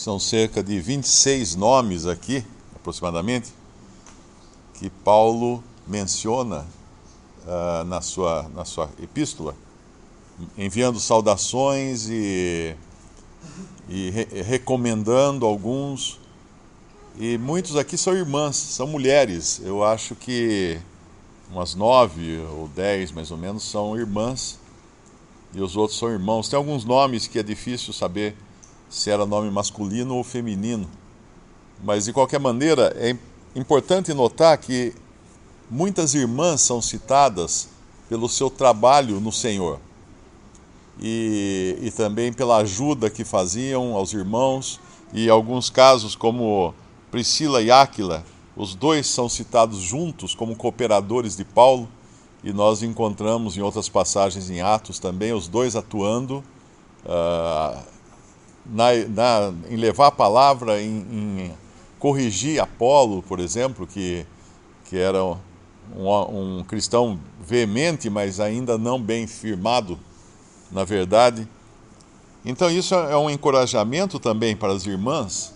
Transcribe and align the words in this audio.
São 0.00 0.18
cerca 0.18 0.62
de 0.62 0.80
26 0.80 1.56
nomes 1.56 2.06
aqui, 2.06 2.42
aproximadamente, 2.74 3.52
que 4.72 4.88
Paulo 4.88 5.62
menciona 5.86 6.66
uh, 7.44 7.84
na, 7.84 8.00
sua, 8.00 8.50
na 8.54 8.64
sua 8.64 8.88
epístola, 8.98 9.54
enviando 10.56 10.98
saudações 10.98 12.08
e, 12.08 12.74
e 13.90 14.08
re 14.08 14.42
recomendando 14.42 15.44
alguns. 15.44 16.18
E 17.18 17.36
muitos 17.36 17.76
aqui 17.76 17.98
são 17.98 18.14
irmãs, 18.14 18.56
são 18.56 18.86
mulheres. 18.86 19.60
Eu 19.62 19.84
acho 19.84 20.14
que 20.14 20.80
umas 21.52 21.74
nove 21.74 22.38
ou 22.52 22.68
dez 22.68 23.12
mais 23.12 23.30
ou 23.30 23.36
menos 23.36 23.64
são 23.64 23.94
irmãs 23.98 24.58
e 25.52 25.60
os 25.60 25.76
outros 25.76 25.98
são 25.98 26.08
irmãos. 26.08 26.48
Tem 26.48 26.56
alguns 26.56 26.86
nomes 26.86 27.26
que 27.26 27.38
é 27.38 27.42
difícil 27.42 27.92
saber 27.92 28.34
se 28.90 29.08
era 29.08 29.24
nome 29.24 29.50
masculino 29.50 30.16
ou 30.16 30.24
feminino, 30.24 30.86
mas 31.82 32.04
de 32.04 32.12
qualquer 32.12 32.40
maneira 32.40 32.92
é 32.96 33.16
importante 33.54 34.12
notar 34.12 34.58
que 34.58 34.92
muitas 35.70 36.12
irmãs 36.12 36.60
são 36.60 36.82
citadas 36.82 37.68
pelo 38.08 38.28
seu 38.28 38.50
trabalho 38.50 39.20
no 39.20 39.30
Senhor. 39.30 39.78
E, 41.00 41.78
e 41.80 41.90
também 41.92 42.32
pela 42.32 42.58
ajuda 42.58 43.08
que 43.08 43.24
faziam 43.24 43.94
aos 43.94 44.12
irmãos, 44.12 44.80
e 45.12 45.30
alguns 45.30 45.70
casos, 45.70 46.14
como 46.14 46.74
Priscila 47.10 47.62
e 47.62 47.70
Áquila, 47.70 48.24
os 48.56 48.74
dois 48.74 49.06
são 49.06 49.28
citados 49.28 49.78
juntos 49.78 50.34
como 50.34 50.56
cooperadores 50.56 51.36
de 51.36 51.44
Paulo, 51.44 51.88
e 52.42 52.52
nós 52.52 52.82
encontramos 52.82 53.56
em 53.56 53.60
outras 53.60 53.88
passagens 53.88 54.50
em 54.50 54.60
Atos 54.60 54.98
também 54.98 55.32
os 55.32 55.46
dois 55.46 55.76
atuando 55.76 56.42
uh, 57.04 57.82
na, 58.70 58.92
na, 59.08 59.52
em 59.68 59.76
levar 59.76 60.08
a 60.08 60.12
palavra, 60.12 60.80
em, 60.80 60.98
em, 61.10 61.52
corrigir 61.98 62.60
Apolo, 62.60 63.22
por 63.22 63.40
exemplo, 63.40 63.86
que, 63.86 64.24
que 64.86 64.96
era 64.96 65.22
um, 65.24 66.58
um 66.60 66.64
cristão 66.64 67.18
veemente, 67.40 68.08
mas 68.08 68.40
ainda 68.40 68.78
não 68.78 69.00
bem 69.00 69.26
firmado 69.26 69.98
na 70.70 70.84
verdade. 70.84 71.48
Então, 72.44 72.70
isso 72.70 72.94
é 72.94 73.16
um 73.16 73.28
encorajamento 73.28 74.18
também 74.18 74.56
para 74.56 74.72
as 74.72 74.86
irmãs, 74.86 75.52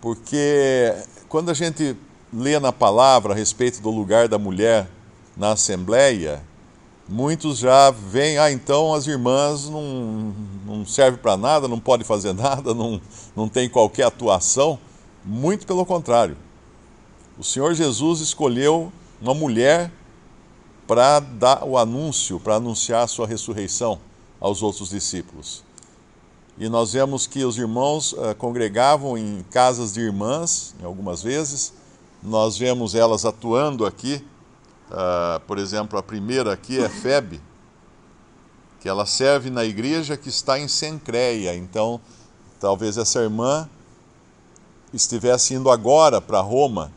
porque 0.00 0.94
quando 1.28 1.50
a 1.50 1.54
gente 1.54 1.96
lê 2.32 2.58
na 2.58 2.72
palavra 2.72 3.34
a 3.34 3.36
respeito 3.36 3.80
do 3.80 3.90
lugar 3.90 4.26
da 4.26 4.38
mulher 4.38 4.88
na 5.36 5.52
Assembleia, 5.52 6.42
muitos 7.12 7.58
já 7.58 7.90
veem, 7.90 8.38
ah, 8.38 8.50
então 8.50 8.94
as 8.94 9.06
irmãs 9.06 9.68
não, 9.68 10.34
não 10.64 10.86
servem 10.86 11.20
para 11.20 11.36
nada, 11.36 11.68
não 11.68 11.78
podem 11.78 12.06
fazer 12.06 12.32
nada, 12.34 12.72
não, 12.72 13.00
não 13.36 13.48
tem 13.48 13.68
qualquer 13.68 14.04
atuação. 14.04 14.78
Muito 15.24 15.66
pelo 15.66 15.84
contrário. 15.84 16.36
O 17.38 17.44
Senhor 17.44 17.74
Jesus 17.74 18.20
escolheu 18.20 18.90
uma 19.20 19.34
mulher 19.34 19.92
para 20.86 21.20
dar 21.20 21.64
o 21.64 21.78
anúncio, 21.78 22.40
para 22.40 22.56
anunciar 22.56 23.04
a 23.04 23.06
sua 23.06 23.26
ressurreição 23.26 24.00
aos 24.40 24.62
outros 24.62 24.88
discípulos. 24.90 25.62
E 26.58 26.68
nós 26.68 26.92
vemos 26.92 27.26
que 27.26 27.44
os 27.44 27.56
irmãos 27.56 28.12
uh, 28.14 28.34
congregavam 28.36 29.16
em 29.16 29.44
casas 29.50 29.92
de 29.92 30.00
irmãs, 30.00 30.74
em 30.80 30.84
algumas 30.84 31.22
vezes. 31.22 31.72
Nós 32.22 32.58
vemos 32.58 32.94
elas 32.94 33.24
atuando 33.24 33.86
aqui 33.86 34.24
Uh, 34.92 35.40
por 35.46 35.56
exemplo, 35.58 35.98
a 35.98 36.02
primeira 36.02 36.52
aqui 36.52 36.78
é 36.78 36.86
Febe, 36.86 37.40
que 38.78 38.86
ela 38.86 39.06
serve 39.06 39.48
na 39.48 39.64
igreja 39.64 40.18
que 40.18 40.28
está 40.28 40.58
em 40.58 40.68
Sencreia. 40.68 41.56
Então, 41.56 41.98
talvez 42.60 42.98
essa 42.98 43.20
irmã 43.20 43.66
estivesse 44.92 45.54
indo 45.54 45.70
agora 45.70 46.20
para 46.20 46.42
Roma, 46.42 46.92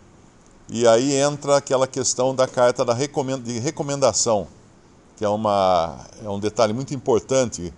e 0.67 0.85
aí 0.85 1.13
entra 1.13 1.55
aquela 1.55 1.88
questão 1.88 2.35
da 2.35 2.45
carta 2.45 2.83
da 2.83 2.93
de 2.93 3.59
recomendação, 3.59 4.50
que 5.16 5.23
é, 5.23 5.29
uma, 5.29 5.97
é 6.22 6.29
um 6.29 6.39
detalhe 6.39 6.73
muito 6.73 6.94
importante 6.94 7.73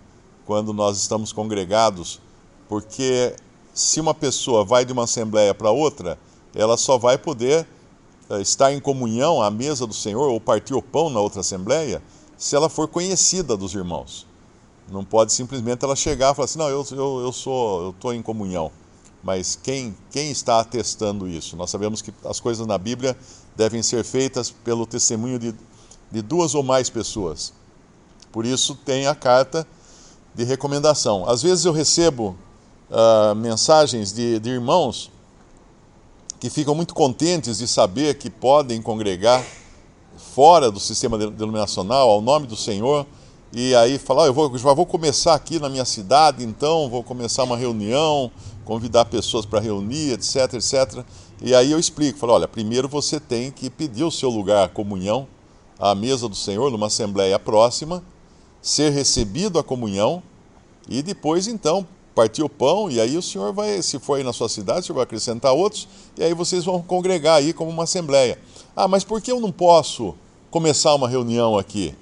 quando 0.47 0.73
nós 0.73 0.97
estamos 0.97 1.31
congregados, 1.31 2.19
porque 2.67 3.35
se 3.71 4.01
uma 4.01 4.15
pessoa 4.15 4.65
vai 4.65 4.83
de 4.83 4.93
uma 4.93 5.03
assembleia 5.03 5.53
para 5.53 5.69
outra, 5.69 6.17
ela 6.55 6.75
só 6.75 6.97
vai 6.97 7.19
poder 7.19 7.67
estar 8.41 8.73
em 8.73 8.79
comunhão 8.79 9.41
à 9.41 9.49
mesa 9.49 9.87
do 9.87 9.93
Senhor 9.93 10.29
ou 10.29 10.39
partir 10.39 10.73
o 10.73 10.81
pão 10.81 11.09
na 11.09 11.19
outra 11.19 11.41
assembleia, 11.41 12.01
se 12.37 12.55
ela 12.55 12.69
for 12.69 12.87
conhecida 12.87 13.55
dos 13.55 13.73
irmãos. 13.73 14.27
Não 14.89 15.03
pode 15.03 15.33
simplesmente 15.33 15.83
ela 15.83 15.95
chegar 15.95 16.31
e 16.31 16.35
falar 16.35 16.45
assim, 16.45 16.59
não, 16.59 16.69
eu, 16.69 16.85
eu, 16.91 17.21
eu 17.21 17.31
sou, 17.31 17.83
eu 17.83 17.89
estou 17.89 18.13
em 18.13 18.21
comunhão. 18.21 18.71
Mas 19.23 19.59
quem, 19.61 19.95
quem 20.11 20.31
está 20.31 20.59
atestando 20.59 21.27
isso? 21.27 21.57
Nós 21.57 21.69
sabemos 21.69 22.01
que 22.01 22.13
as 22.23 22.39
coisas 22.39 22.65
na 22.65 22.77
Bíblia 22.77 23.17
devem 23.55 23.81
ser 23.81 24.03
feitas 24.03 24.51
pelo 24.51 24.85
testemunho 24.85 25.39
de, 25.39 25.53
de 26.11 26.21
duas 26.21 26.55
ou 26.55 26.63
mais 26.63 26.89
pessoas. 26.89 27.51
Por 28.31 28.45
isso 28.45 28.75
tem 28.75 29.07
a 29.07 29.15
carta 29.15 29.67
de 30.33 30.43
recomendação. 30.43 31.27
Às 31.27 31.41
vezes 31.41 31.65
eu 31.65 31.73
recebo 31.73 32.37
uh, 32.89 33.35
mensagens 33.35 34.13
de, 34.13 34.39
de 34.39 34.49
irmãos 34.51 35.11
que 36.39 36.49
ficam 36.49 36.75
muito 36.75 36.93
contentes 36.93 37.57
de 37.57 37.67
saber 37.67 38.17
que 38.17 38.29
podem 38.29 38.81
congregar 38.81 39.43
fora 40.17 40.69
do 40.69 40.79
sistema 40.79 41.17
denominacional, 41.17 42.09
ao 42.09 42.21
nome 42.21 42.45
do 42.45 42.55
Senhor, 42.55 43.05
e 43.51 43.73
aí 43.73 43.97
falar, 43.97 44.23
oh, 44.23 44.25
eu 44.27 44.33
vou, 44.33 44.57
já 44.57 44.73
vou 44.73 44.85
começar 44.85 45.33
aqui 45.33 45.59
na 45.59 45.69
minha 45.69 45.85
cidade, 45.85 46.43
então 46.43 46.89
vou 46.89 47.03
começar 47.03 47.43
uma 47.43 47.57
reunião, 47.57 48.31
convidar 48.65 49.05
pessoas 49.05 49.45
para 49.45 49.59
reunir, 49.59 50.11
etc, 50.11 50.53
etc. 50.53 51.03
E 51.41 51.55
aí 51.55 51.71
eu 51.71 51.79
explico, 51.79 52.19
falo, 52.19 52.33
olha, 52.33 52.47
primeiro 52.47 52.87
você 52.87 53.19
tem 53.19 53.49
que 53.49 53.69
pedir 53.69 54.03
o 54.03 54.11
seu 54.11 54.29
lugar 54.29 54.65
à 54.65 54.67
comunhão, 54.67 55.27
à 55.79 55.95
mesa 55.95 56.27
do 56.27 56.35
Senhor, 56.35 56.69
numa 56.69 56.87
assembleia 56.87 57.39
próxima, 57.39 58.03
ser 58.61 58.91
recebido 58.91 59.57
à 59.57 59.63
comunhão, 59.63 60.21
e 60.89 61.01
depois 61.01 61.47
então 61.47 61.87
partir 62.17 62.41
o 62.41 62.49
pão, 62.49 62.89
e 62.89 62.99
aí 62.99 63.15
o 63.15 63.21
senhor 63.21 63.53
vai, 63.53 63.79
se 63.79 63.99
for 63.99 64.15
aí 64.15 64.23
na 64.23 64.33
sua 64.33 64.49
cidade, 64.49 64.79
o 64.79 64.83
senhor 64.85 64.95
vai 64.95 65.03
acrescentar 65.03 65.53
outros, 65.53 65.87
e 66.17 66.23
aí 66.23 66.33
vocês 66.33 66.65
vão 66.65 66.81
congregar 66.81 67.35
aí 67.35 67.53
como 67.53 67.69
uma 67.69 67.83
assembleia. 67.83 68.39
Ah, 68.75 68.87
mas 68.87 69.03
por 69.03 69.21
que 69.21 69.31
eu 69.31 69.39
não 69.39 69.51
posso 69.51 70.15
começar 70.49 70.95
uma 70.95 71.07
reunião 71.07 71.59
aqui? 71.59 71.93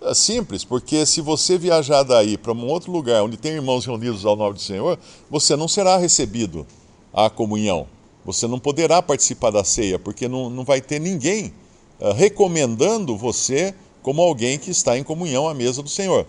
É 0.00 0.14
simples, 0.14 0.64
porque 0.64 1.04
se 1.04 1.20
você 1.20 1.58
viajar 1.58 2.04
daí 2.04 2.38
para 2.38 2.52
um 2.52 2.66
outro 2.68 2.90
lugar 2.90 3.22
onde 3.22 3.36
tem 3.36 3.52
irmãos 3.52 3.84
reunidos 3.84 4.24
ao 4.24 4.34
nome 4.34 4.54
do 4.54 4.62
Senhor, 4.62 4.98
você 5.28 5.54
não 5.56 5.68
será 5.68 5.98
recebido 5.98 6.66
à 7.12 7.28
comunhão. 7.28 7.86
Você 8.24 8.46
não 8.46 8.58
poderá 8.58 9.02
participar 9.02 9.50
da 9.50 9.62
ceia, 9.62 9.98
porque 9.98 10.26
não, 10.26 10.48
não 10.48 10.64
vai 10.64 10.80
ter 10.80 10.98
ninguém 10.98 11.52
uh, 12.00 12.14
recomendando 12.14 13.14
você 13.14 13.74
como 14.02 14.22
alguém 14.22 14.58
que 14.58 14.70
está 14.70 14.96
em 14.96 15.04
comunhão 15.04 15.46
à 15.46 15.52
mesa 15.52 15.82
do 15.82 15.90
Senhor. 15.90 16.24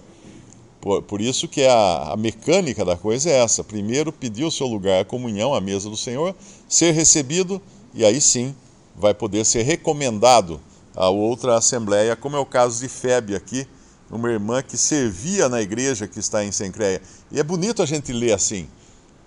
Por, 0.82 1.04
por 1.04 1.22
isso 1.22 1.48
que 1.48 1.64
a, 1.64 2.14
a, 2.14 2.18
mecânica 2.18 2.84
da 2.84 2.98
coisa 2.98 3.30
é 3.30 3.44
essa. 3.44 3.64
Primeiro 3.64 4.12
pedir 4.12 4.44
o 4.44 4.52
seu 4.52 4.66
lugar 4.66 5.02
à 5.02 5.06
comunhão, 5.06 5.54
à 5.54 5.62
mesa 5.62 5.88
do 5.88 5.96
Senhor, 5.96 6.36
ser 6.68 6.92
recebido, 6.92 7.62
e 7.94 8.04
aí 8.04 8.20
sim 8.20 8.56
vai 8.96 9.14
poder 9.14 9.46
ser 9.46 9.62
recomendado 9.62 10.60
a 10.96 11.08
outra 11.10 11.56
assembleia, 11.56 12.16
como 12.16 12.36
é 12.36 12.40
o 12.40 12.46
caso 12.46 12.82
de 12.82 12.90
Febe 12.90 13.36
aqui, 13.36 13.68
uma 14.10 14.30
irmã 14.30 14.62
que 14.62 14.76
servia 14.76 15.48
na 15.48 15.62
igreja 15.62 16.08
que 16.08 16.20
está 16.20 16.44
em 16.44 16.52
Sencreia. 16.52 17.02
E 17.32 17.40
é 17.40 17.44
bonito 17.44 17.82
a 17.84 17.86
gente 17.86 18.12
ler 18.12 18.34
assim, 18.34 18.68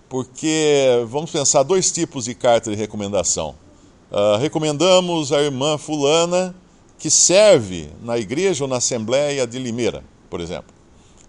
porque 0.09 1.05
vamos 1.09 1.31
pensar 1.31 1.63
dois 1.63 1.91
tipos 1.91 2.25
de 2.25 2.35
carta 2.35 2.69
de 2.69 2.77
recomendação. 2.77 3.55
Uh, 4.11 4.37
recomendamos 4.39 5.33
a 5.33 5.41
irmã 5.41 5.79
fulana 5.79 6.55
que 6.99 7.11
serve 7.11 7.89
na 8.03 8.19
igreja 8.19 8.65
ou 8.65 8.69
na 8.69 8.77
assembleia 8.77 9.47
de 9.47 9.59
Limeira, 9.59 10.05
por 10.29 10.41
exemplo. 10.41 10.84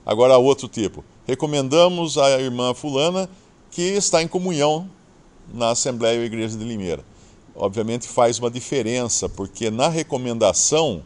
Agora, 0.06 0.38
outro 0.38 0.68
tipo. 0.68 1.04
Recomendamos 1.26 2.18
a 2.18 2.40
irmã 2.40 2.74
Fulana 2.74 3.28
que 3.72 3.82
está 3.82 4.22
em 4.22 4.28
comunhão 4.28 4.90
na 5.54 5.72
Assembleia 5.72 6.20
ou 6.20 6.26
Igreja 6.26 6.56
de 6.56 6.64
Limeira. 6.64 7.04
Obviamente 7.56 8.08
faz 8.08 8.38
uma 8.38 8.52
diferença, 8.52 9.28
porque 9.28 9.72
na 9.72 9.88
recomendação, 9.88 11.02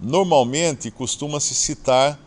normalmente 0.00 0.90
costuma-se 0.90 1.54
citar 1.54 2.18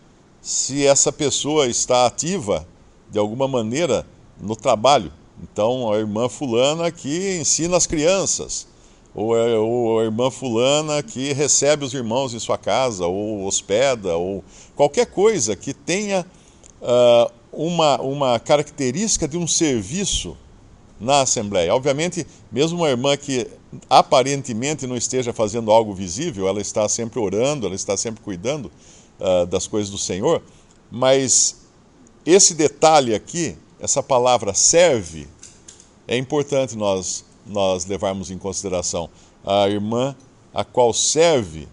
se 0.42 0.86
essa 0.86 1.12
pessoa 1.12 1.68
está 1.68 2.06
ativa 2.06 2.68
de 3.10 3.20
alguma 3.20 3.48
maneira 3.48 4.06
no 4.40 4.56
trabalho. 4.56 5.12
Então, 5.42 5.92
a 5.92 5.98
irmã 5.98 6.30
Fulana 6.30 6.92
que 6.92 7.38
ensina 7.40 7.76
as 7.76 7.86
crianças, 7.86 8.68
ou, 9.14 9.38
é, 9.38 9.58
ou 9.58 10.00
a 10.00 10.04
irmã 10.04 10.32
fulana 10.32 11.04
que 11.04 11.34
recebe 11.34 11.86
os 11.86 11.94
irmãos 11.94 12.34
em 12.34 12.40
sua 12.40 12.58
casa, 12.58 13.06
ou 13.06 13.46
hospeda, 13.46 14.16
ou 14.16 14.44
qualquer 14.76 15.06
coisa 15.06 15.56
que 15.56 15.74
tenha 15.74 16.26
uh, 16.82 17.32
uma, 17.52 18.02
uma 18.02 18.40
característica 18.40 19.28
de 19.28 19.38
um 19.38 19.48
serviço 19.48 20.36
na 21.00 21.22
Assembleia. 21.22 21.74
Obviamente, 21.76 22.26
mesmo 22.52 22.80
uma 22.80 22.90
irmã 22.90 23.16
que 23.16 23.48
aparentemente 23.90 24.88
não 24.88 24.96
esteja 24.96 25.34
fazendo 25.34 25.72
algo 25.72 25.94
visível, 25.94 26.48
ela 26.48 26.62
está 26.62 26.88
sempre 26.88 27.20
orando, 27.20 27.66
ela 27.66 27.76
está 27.76 27.98
sempre 27.98 28.24
cuidando 28.24 28.72
uh, 29.20 29.46
das 29.46 29.68
coisas 29.68 29.92
do 29.92 29.98
Senhor, 29.98 30.42
mas 30.90 31.64
esse 32.26 32.54
detalhe 32.54 33.14
aqui, 33.14 33.56
essa 33.80 34.02
palavra 34.02 34.54
serve, 34.54 35.28
é 36.08 36.18
importante 36.18 36.78
nós, 36.78 37.26
nós 37.46 37.86
levarmos 37.86 38.32
em 38.32 38.38
consideração 38.38 39.10
a 39.46 39.68
irmã 39.68 40.16
a 40.54 40.64
qual 40.64 40.94
serve 40.94 41.68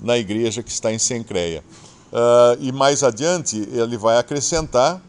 na 0.00 0.18
igreja 0.18 0.62
que 0.62 0.70
está 0.70 0.92
em 0.92 0.98
Sencreia. 0.98 1.64
Uh, 2.12 2.60
e 2.60 2.72
mais 2.72 3.02
adiante 3.02 3.56
ele 3.72 3.96
vai 3.96 4.18
acrescentar 4.18 5.02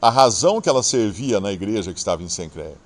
a 0.00 0.10
razão 0.10 0.60
que 0.60 0.68
ela 0.68 0.82
servia 0.82 1.40
na 1.40 1.50
igreja 1.52 1.92
que 1.92 1.98
estava 1.98 2.22
em 2.22 2.28
Sencreia. 2.28 2.76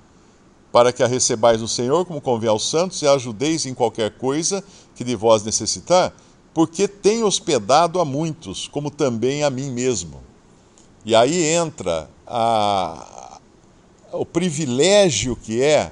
Para 0.71 0.93
que 0.93 1.03
a 1.03 1.07
recebais 1.07 1.59
no 1.59 1.67
Senhor 1.67 2.05
como 2.05 2.21
convém 2.21 2.49
aos 2.49 2.69
santos 2.69 3.01
e 3.01 3.07
a 3.07 3.13
ajudeis 3.13 3.65
em 3.65 3.73
qualquer 3.73 4.11
coisa 4.11 4.63
que 4.95 5.03
de 5.03 5.15
vós 5.15 5.43
necessitar, 5.43 6.13
porque 6.53 6.87
tem 6.87 7.23
hospedado 7.23 7.99
a 7.99 8.05
muitos, 8.05 8.67
como 8.67 8.89
também 8.89 9.43
a 9.43 9.49
mim 9.49 9.71
mesmo. 9.71 10.21
E 11.03 11.15
aí 11.15 11.43
entra 11.43 12.09
a, 12.25 13.18
o 14.11 14.25
privilégio 14.25 15.35
que 15.35 15.61
é 15.61 15.91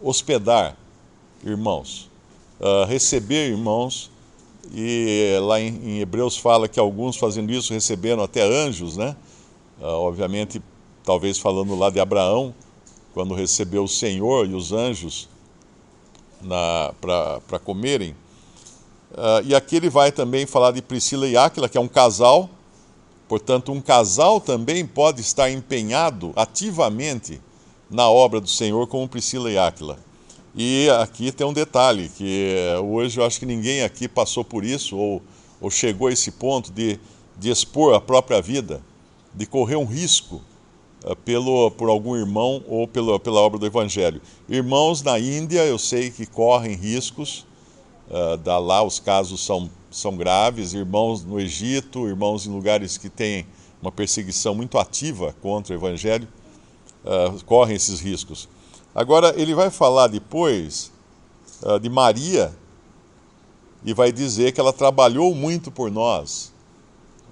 hospedar 0.00 0.76
irmãos, 1.44 2.10
uh, 2.60 2.84
receber 2.86 3.50
irmãos, 3.50 4.10
e 4.72 5.38
lá 5.42 5.60
em, 5.60 5.68
em, 5.68 6.00
Hebreus 6.00 6.36
fala 6.36 6.68
que 6.68 6.78
alguns 6.78 7.16
fazendo 7.16 7.50
isso 7.52 7.72
receberam 7.72 8.22
até 8.22 8.42
anjos, 8.42 8.96
né? 8.96 9.16
Uh, 9.80 9.84
obviamente, 9.84 10.60
talvez 11.04 11.38
falando 11.38 11.74
lá 11.74 11.88
de 11.90 12.00
Abraão, 12.00 12.54
quando 13.14 13.34
recebeu 13.34 13.84
o 13.84 13.88
Senhor 13.88 14.46
e 14.46 14.54
os 14.54 14.72
anjos 14.72 15.28
para 17.00 17.58
comerem. 17.64 18.10
Uh, 19.12 19.42
e 19.44 19.54
aqui 19.54 19.76
ele 19.76 19.88
vai 19.88 20.12
também 20.12 20.44
falar 20.44 20.70
de 20.72 20.82
Priscila 20.82 21.26
e 21.26 21.36
Áquila, 21.36 21.68
que 21.68 21.78
é 21.78 21.80
um 21.80 21.88
casal, 21.88 22.50
portanto, 23.28 23.70
um 23.70 23.80
casal 23.80 24.40
também 24.40 24.86
pode 24.86 25.20
estar 25.20 25.50
empenhado 25.50 26.32
ativamente 26.34 27.40
na 27.90 28.08
obra 28.08 28.40
do 28.40 28.48
Senhor, 28.48 28.86
como 28.86 29.08
Priscila 29.08 29.50
e 29.50 29.58
Áquila. 29.58 29.98
E 30.54 30.88
aqui 31.00 31.30
tem 31.30 31.46
um 31.46 31.52
detalhe, 31.52 32.08
que 32.08 32.52
hoje 32.82 33.20
eu 33.20 33.24
acho 33.24 33.38
que 33.38 33.46
ninguém 33.46 33.82
aqui 33.82 34.08
passou 34.08 34.42
por 34.42 34.64
isso 34.64 34.96
ou, 34.96 35.22
ou 35.60 35.70
chegou 35.70 36.08
a 36.08 36.12
esse 36.12 36.32
ponto 36.32 36.72
de, 36.72 36.98
de 37.38 37.50
expor 37.50 37.94
a 37.94 38.00
própria 38.00 38.42
vida, 38.42 38.82
de 39.34 39.46
correr 39.46 39.76
um 39.76 39.84
risco 39.84 40.42
uh, 41.04 41.14
pelo, 41.16 41.70
por 41.70 41.88
algum 41.88 42.16
irmão 42.16 42.62
ou 42.66 42.88
pela, 42.88 43.20
pela 43.20 43.40
obra 43.40 43.58
do 43.58 43.66
Evangelho. 43.66 44.20
Irmãos 44.48 45.02
na 45.02 45.18
Índia, 45.18 45.64
eu 45.64 45.78
sei 45.78 46.10
que 46.10 46.26
correm 46.26 46.74
riscos, 46.74 47.46
da 48.42 48.58
lá 48.58 48.82
os 48.82 48.98
casos 48.98 49.44
são, 49.44 49.70
são 49.90 50.16
graves, 50.16 50.72
irmãos 50.72 51.22
no 51.22 51.38
Egito, 51.38 52.08
irmãos 52.08 52.46
em 52.46 52.50
lugares 52.50 52.96
que 52.96 53.10
têm 53.10 53.46
uma 53.80 53.92
perseguição 53.92 54.54
muito 54.54 54.78
ativa 54.78 55.34
contra 55.40 55.74
o 55.74 55.78
Evangelho, 55.78 56.28
uh, 57.04 57.44
correm 57.44 57.76
esses 57.76 58.00
riscos. 58.00 58.48
Agora, 58.94 59.32
ele 59.40 59.54
vai 59.54 59.70
falar 59.70 60.08
depois 60.08 60.90
uh, 61.62 61.78
de 61.78 61.88
Maria 61.88 62.52
e 63.84 63.94
vai 63.94 64.10
dizer 64.10 64.52
que 64.52 64.60
ela 64.60 64.72
trabalhou 64.72 65.34
muito 65.34 65.70
por 65.70 65.90
nós. 65.90 66.52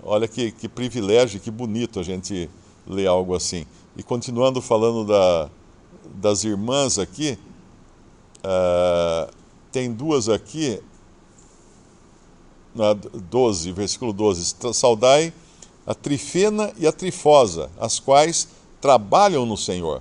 Olha 0.03 0.29
que, 0.29 0.53
que 0.53 0.69
privilégio, 0.69 1.41
que 1.41 1.51
bonito 1.51 1.99
a 1.99 2.03
gente 2.03 2.49
ler 2.87 3.09
algo 3.09 3.35
assim. 3.35 3.67
E 3.97 4.03
continuando 4.03 4.63
falando 4.63 5.05
da, 5.05 5.51
das 6.15 6.45
irmãs 6.45 6.99
aqui, 6.99 7.37
uh, 8.45 9.33
tem 9.77 9.93
duas 9.93 10.27
aqui, 10.27 10.81
na 12.75 12.95
12, 12.95 13.73
versículo 13.73 14.11
12: 14.11 14.55
Saudai 14.73 15.35
a 15.87 15.95
Trifena 15.95 16.73
e 16.79 16.87
a 16.87 16.93
Trifosa, 16.93 17.71
as 17.79 18.01
quais 18.01 18.49
trabalham 18.81 19.45
no 19.45 19.55
Senhor. 19.55 20.01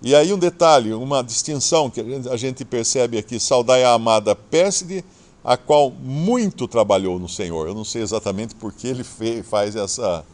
E 0.00 0.14
aí 0.14 0.32
um 0.32 0.38
detalhe, 0.38 0.94
uma 0.94 1.24
distinção 1.24 1.90
que 1.90 2.00
a 2.30 2.36
gente 2.36 2.64
percebe 2.64 3.18
aqui, 3.18 3.40
saudai 3.40 3.82
a 3.82 3.94
amada 3.94 4.36
Pérside, 4.36 5.04
a 5.42 5.56
qual 5.56 5.90
muito 5.90 6.68
trabalhou 6.68 7.18
no 7.18 7.28
Senhor. 7.28 7.66
Eu 7.66 7.74
não 7.74 7.84
sei 7.84 8.02
exatamente 8.02 8.54
por 8.54 8.72
que 8.72 8.86
ele 8.86 9.02
fez, 9.02 9.44
faz 9.44 9.74
essa, 9.74 10.24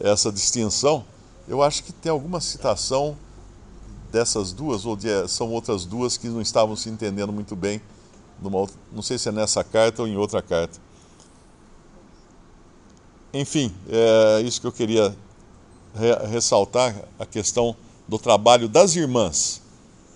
essa 0.00 0.32
distinção. 0.32 1.04
Eu 1.46 1.62
acho 1.62 1.84
que 1.84 1.92
tem 1.92 2.10
alguma 2.10 2.40
citação 2.40 3.14
dessas 4.10 4.52
duas, 4.52 4.84
ou 4.86 4.96
de, 4.96 5.28
são 5.28 5.50
outras 5.50 5.84
duas 5.84 6.16
que 6.16 6.28
não 6.28 6.40
estavam 6.40 6.74
se 6.76 6.88
entendendo 6.88 7.32
muito 7.32 7.54
bem. 7.54 7.80
Numa, 8.40 8.66
não 8.92 9.02
sei 9.02 9.18
se 9.18 9.28
é 9.28 9.32
nessa 9.32 9.62
carta 9.64 10.02
ou 10.02 10.08
em 10.08 10.16
outra 10.16 10.40
carta. 10.40 10.78
Enfim, 13.32 13.74
é 13.88 14.40
isso 14.42 14.60
que 14.60 14.66
eu 14.66 14.72
queria 14.72 15.14
re, 15.94 16.28
ressaltar, 16.28 16.94
a 17.18 17.26
questão 17.26 17.76
do 18.06 18.18
trabalho 18.18 18.68
das 18.68 18.96
irmãs. 18.96 19.60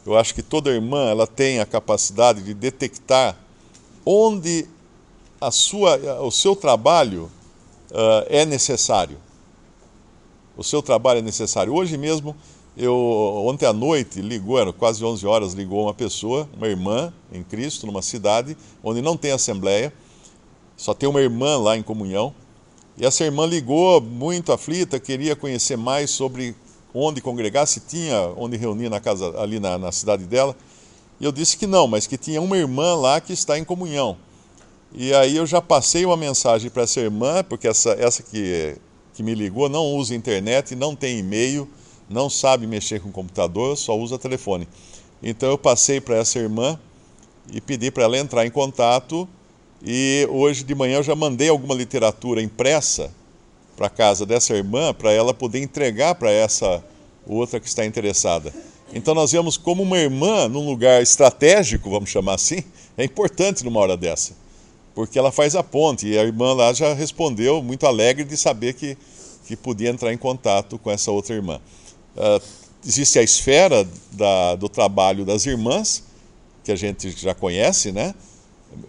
Eu 0.05 0.17
acho 0.17 0.35
que 0.35 0.43
toda 0.43 0.71
irmã 0.71 1.11
ela 1.11 1.27
tem 1.27 1.61
a 1.61 1.67
capacidade 1.67 2.43
de 2.43 2.55
detectar 2.55 3.37
onde 4.05 4.67
a 5.41 5.51
sua, 5.51 5.97
o 6.23 6.31
seu 6.31 6.57
trabalho 6.57 7.31
uh, 7.91 8.27
é 8.29 8.45
necessário. 8.45 9.19
O 10.57 10.65
seu 10.65 10.83
trabalho 10.83 11.19
é 11.19 11.23
necessário. 11.23 11.75
Hoje 11.75 11.97
mesmo, 11.97 12.37
eu 12.77 12.95
ontem 13.47 13.67
à 13.67 13.73
noite 13.73 14.21
ligou, 14.21 14.59
era 14.59 14.73
quase 14.73 15.05
11 15.05 15.27
horas, 15.27 15.53
ligou 15.53 15.83
uma 15.83 15.95
pessoa, 15.95 16.49
uma 16.57 16.67
irmã 16.67 17.13
em 17.31 17.43
Cristo, 17.43 17.87
numa 17.87 18.01
cidade 18.01 18.57
onde 18.83 19.03
não 19.03 19.17
tem 19.17 19.33
assembleia, 19.33 19.93
só 20.77 20.95
tem 20.95 21.09
uma 21.09 21.21
irmã 21.21 21.59
lá 21.59 21.77
em 21.77 21.83
comunhão. 21.83 22.35
E 22.97 23.05
essa 23.05 23.25
irmã 23.25 23.47
ligou 23.47 24.01
muito 24.01 24.53
aflita, 24.53 24.99
queria 24.99 25.37
conhecer 25.37 25.77
mais 25.77 26.11
sobre 26.11 26.55
onde 26.95 27.21
congregar, 27.21 27.67
se 27.67 27.81
tinha 27.81 28.33
onde 28.37 28.57
reunir 28.57 28.89
na 28.89 29.01
casa 29.01 29.39
ali 29.41 29.59
na, 29.61 29.79
na 29.79 29.93
cidade 29.93 30.25
dela. 30.25 30.57
E 31.21 31.25
eu 31.25 31.33
disse 31.33 31.57
que 31.57 31.67
não, 31.67 31.87
mas 31.87 32.07
que 32.07 32.17
tinha 32.17 32.41
uma 32.41 32.57
irmã 32.57 32.95
lá 32.95 33.21
que 33.21 33.33
está 33.33 33.59
em 33.59 33.65
comunhão. 33.65 34.17
E 34.95 35.15
aí 35.15 35.37
eu 35.37 35.47
já 35.47 35.61
passei 35.61 36.05
uma 36.05 36.17
mensagem 36.17 36.71
para 36.71 36.83
essa 36.83 37.01
irmã, 37.01 37.43
porque 37.43 37.67
essa, 37.67 37.93
essa 37.93 38.23
que, 38.23 38.77
que 39.15 39.23
me 39.23 39.35
ligou 39.35 39.69
não 39.69 39.95
usa 39.95 40.15
internet, 40.15 40.75
não 40.75 40.95
tem 40.95 41.19
e-mail, 41.19 41.67
não 42.13 42.31
sabe 42.31 42.67
mexer 42.67 43.01
com 43.01 43.11
computador, 43.11 43.77
só 43.77 43.99
usa 43.99 44.19
telefone. 44.19 44.69
Então 45.23 45.49
eu 45.51 45.59
passei 45.59 46.01
para 46.01 46.17
essa 46.17 46.39
irmã 46.39 46.79
e 47.53 47.61
pedi 47.61 47.91
para 47.91 48.05
ela 48.05 48.19
entrar 48.19 48.47
em 48.47 48.51
contato. 48.51 49.29
E 49.85 50.29
hoje 50.31 50.63
de 50.63 50.75
manhã 50.75 50.99
eu 50.99 51.03
já 51.03 51.17
mandei 51.17 51.49
alguma 51.49 51.75
literatura 51.75 52.41
impressa 52.41 53.11
para 53.77 53.89
casa 53.89 54.25
dessa 54.25 54.55
irmã 54.55 54.93
para 54.95 55.13
ela 55.13 55.35
poder 55.35 55.61
entregar 55.61 56.15
para 56.15 56.31
essa 56.31 56.85
outra 57.27 57.59
que 57.59 57.67
está 57.67 57.85
interessada. 57.85 58.53
Então 58.95 59.15
nós 59.15 59.33
vemos 59.33 59.57
como 59.57 59.83
uma 59.83 59.99
irmã 59.99 60.49
num 60.49 60.67
lugar 60.67 61.03
estratégico, 61.03 61.91
vamos 61.91 62.11
chamar 62.11 62.35
assim, 62.35 62.63
é 62.97 63.05
importante 63.05 63.65
numa 63.65 63.81
hora 63.81 63.97
dessa, 63.97 64.35
porque 64.95 65.19
ela 65.19 65.33
faz 65.33 65.57
a 65.57 65.63
ponte 65.63 66.07
e 66.07 66.19
a 66.19 66.23
irmã 66.23 66.53
lá 66.53 66.73
já 66.73 66.93
respondeu 66.93 67.63
muito 67.63 67.87
alegre 67.87 68.23
de 68.23 68.37
saber 68.37 68.75
que, 68.75 68.97
que 69.47 69.57
podia 69.57 69.89
entrar 69.89 70.13
em 70.13 70.19
contato 70.19 70.79
com 70.79 70.91
essa 70.91 71.11
outra 71.11 71.35
irmã. 71.35 71.59
Uh, 72.17 72.43
existe 72.85 73.19
a 73.19 73.23
esfera 73.23 73.89
da, 74.13 74.57
do 74.57 74.69
trabalho 74.69 75.25
das 75.25 75.47
irmãs, 75.47 76.05
que 76.65 76.73
a 76.73 76.77
gente 76.77 77.11
já 77.11 77.35
conhece, 77.35 77.93
né? 77.93 78.15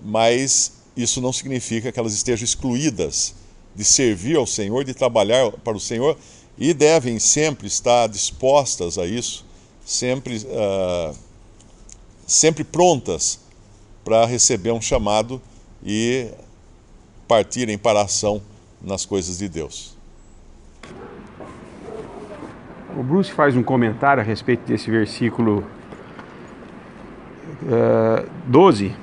mas 0.04 0.74
isso 0.96 1.22
não 1.22 1.34
significa 1.34 1.92
que 1.92 2.00
elas 2.00 2.14
estejam 2.14 2.44
excluídas 2.44 3.34
de 3.76 3.84
servir 3.84 4.38
ao 4.38 4.46
Senhor, 4.46 4.84
de 4.84 4.94
trabalhar 4.94 5.52
para 5.64 5.76
o 5.76 5.80
Senhor 5.80 6.18
e 6.58 6.74
devem 6.74 7.18
sempre 7.18 7.68
estar 7.68 8.08
dispostas 8.08 8.98
a 8.98 9.06
isso, 9.06 9.46
sempre, 9.84 10.38
uh, 10.38 11.16
sempre 12.28 12.64
prontas 12.64 13.40
para 14.04 14.26
receber 14.26 14.72
um 14.72 14.82
chamado 14.82 15.42
e 15.84 16.28
partirem 17.28 17.78
para 17.78 18.02
a 18.02 18.04
ação 18.04 18.42
nas 18.82 19.06
coisas 19.06 19.40
de 19.40 19.50
Deus. 19.50 19.93
O 22.96 23.02
Bruce 23.02 23.32
faz 23.32 23.56
um 23.56 23.64
comentário 23.64 24.22
a 24.22 24.26
respeito 24.26 24.68
desse 24.68 24.90
versículo 24.92 25.64
uh, 27.64 28.30
12. 28.46 28.94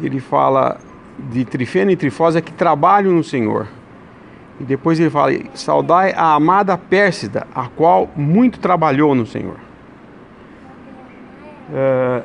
Ele 0.00 0.20
fala: 0.20 0.78
de 1.18 1.44
Trifena 1.44 1.92
e 1.92 1.96
Trifosa 1.96 2.40
que 2.40 2.52
trabalham 2.52 3.12
no 3.12 3.24
Senhor. 3.24 3.66
E 4.60 4.64
depois 4.64 4.98
ele 4.98 5.10
fala: 5.10 5.32
Saudai 5.54 6.12
a 6.12 6.34
amada 6.34 6.76
Pérsida, 6.76 7.46
a 7.54 7.68
qual 7.68 8.10
muito 8.16 8.58
trabalhou 8.58 9.14
no 9.14 9.26
Senhor. 9.26 9.56
É... 11.72 12.22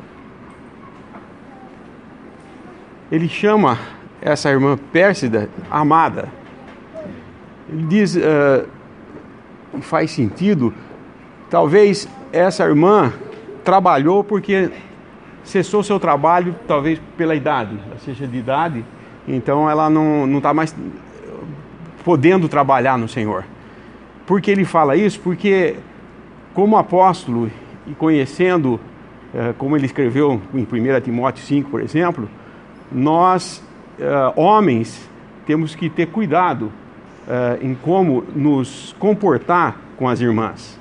Ele 3.11 3.27
chama 3.27 3.77
essa 4.21 4.49
irmã 4.49 4.77
Pérsida 4.91 5.49
amada. 5.69 6.29
Diz, 7.87 8.15
uh, 8.15 8.67
faz 9.81 10.11
sentido, 10.11 10.73
talvez 11.49 12.07
essa 12.31 12.63
irmã 12.63 13.11
trabalhou 13.63 14.23
porque 14.23 14.69
cessou 15.43 15.83
seu 15.83 15.99
trabalho, 15.99 16.55
talvez 16.67 17.01
pela 17.17 17.35
idade, 17.35 17.77
seja 18.05 18.27
de 18.27 18.37
idade, 18.37 18.85
então 19.27 19.69
ela 19.69 19.89
não 19.89 20.37
está 20.37 20.53
mais 20.53 20.75
podendo 22.03 22.47
trabalhar 22.47 22.97
no 22.97 23.07
Senhor. 23.07 23.45
Por 24.25 24.41
que 24.41 24.51
ele 24.51 24.65
fala 24.65 24.95
isso? 24.95 25.19
Porque, 25.19 25.75
como 26.53 26.77
apóstolo 26.77 27.49
e 27.87 27.93
conhecendo, 27.93 28.79
eh, 29.33 29.53
como 29.57 29.75
ele 29.75 29.85
escreveu 29.85 30.41
em 30.53 30.65
1 30.65 31.01
Timóteo 31.01 31.43
5, 31.43 31.69
por 31.69 31.81
exemplo, 31.81 32.29
nós, 32.91 33.63
eh, 33.99 34.33
homens, 34.35 35.09
temos 35.45 35.75
que 35.75 35.89
ter 35.89 36.07
cuidado 36.07 36.71
eh, 37.27 37.59
em 37.61 37.73
como 37.73 38.23
nos 38.35 38.95
comportar 38.99 39.77
com 39.97 40.07
as 40.07 40.19
irmãs, 40.19 40.79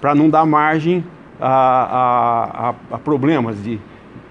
para 0.00 0.14
não 0.14 0.28
dar 0.28 0.44
margem 0.44 1.04
a, 1.40 2.68
a, 2.90 2.94
a, 2.94 2.98
problemas 2.98 3.62
de 3.62 3.78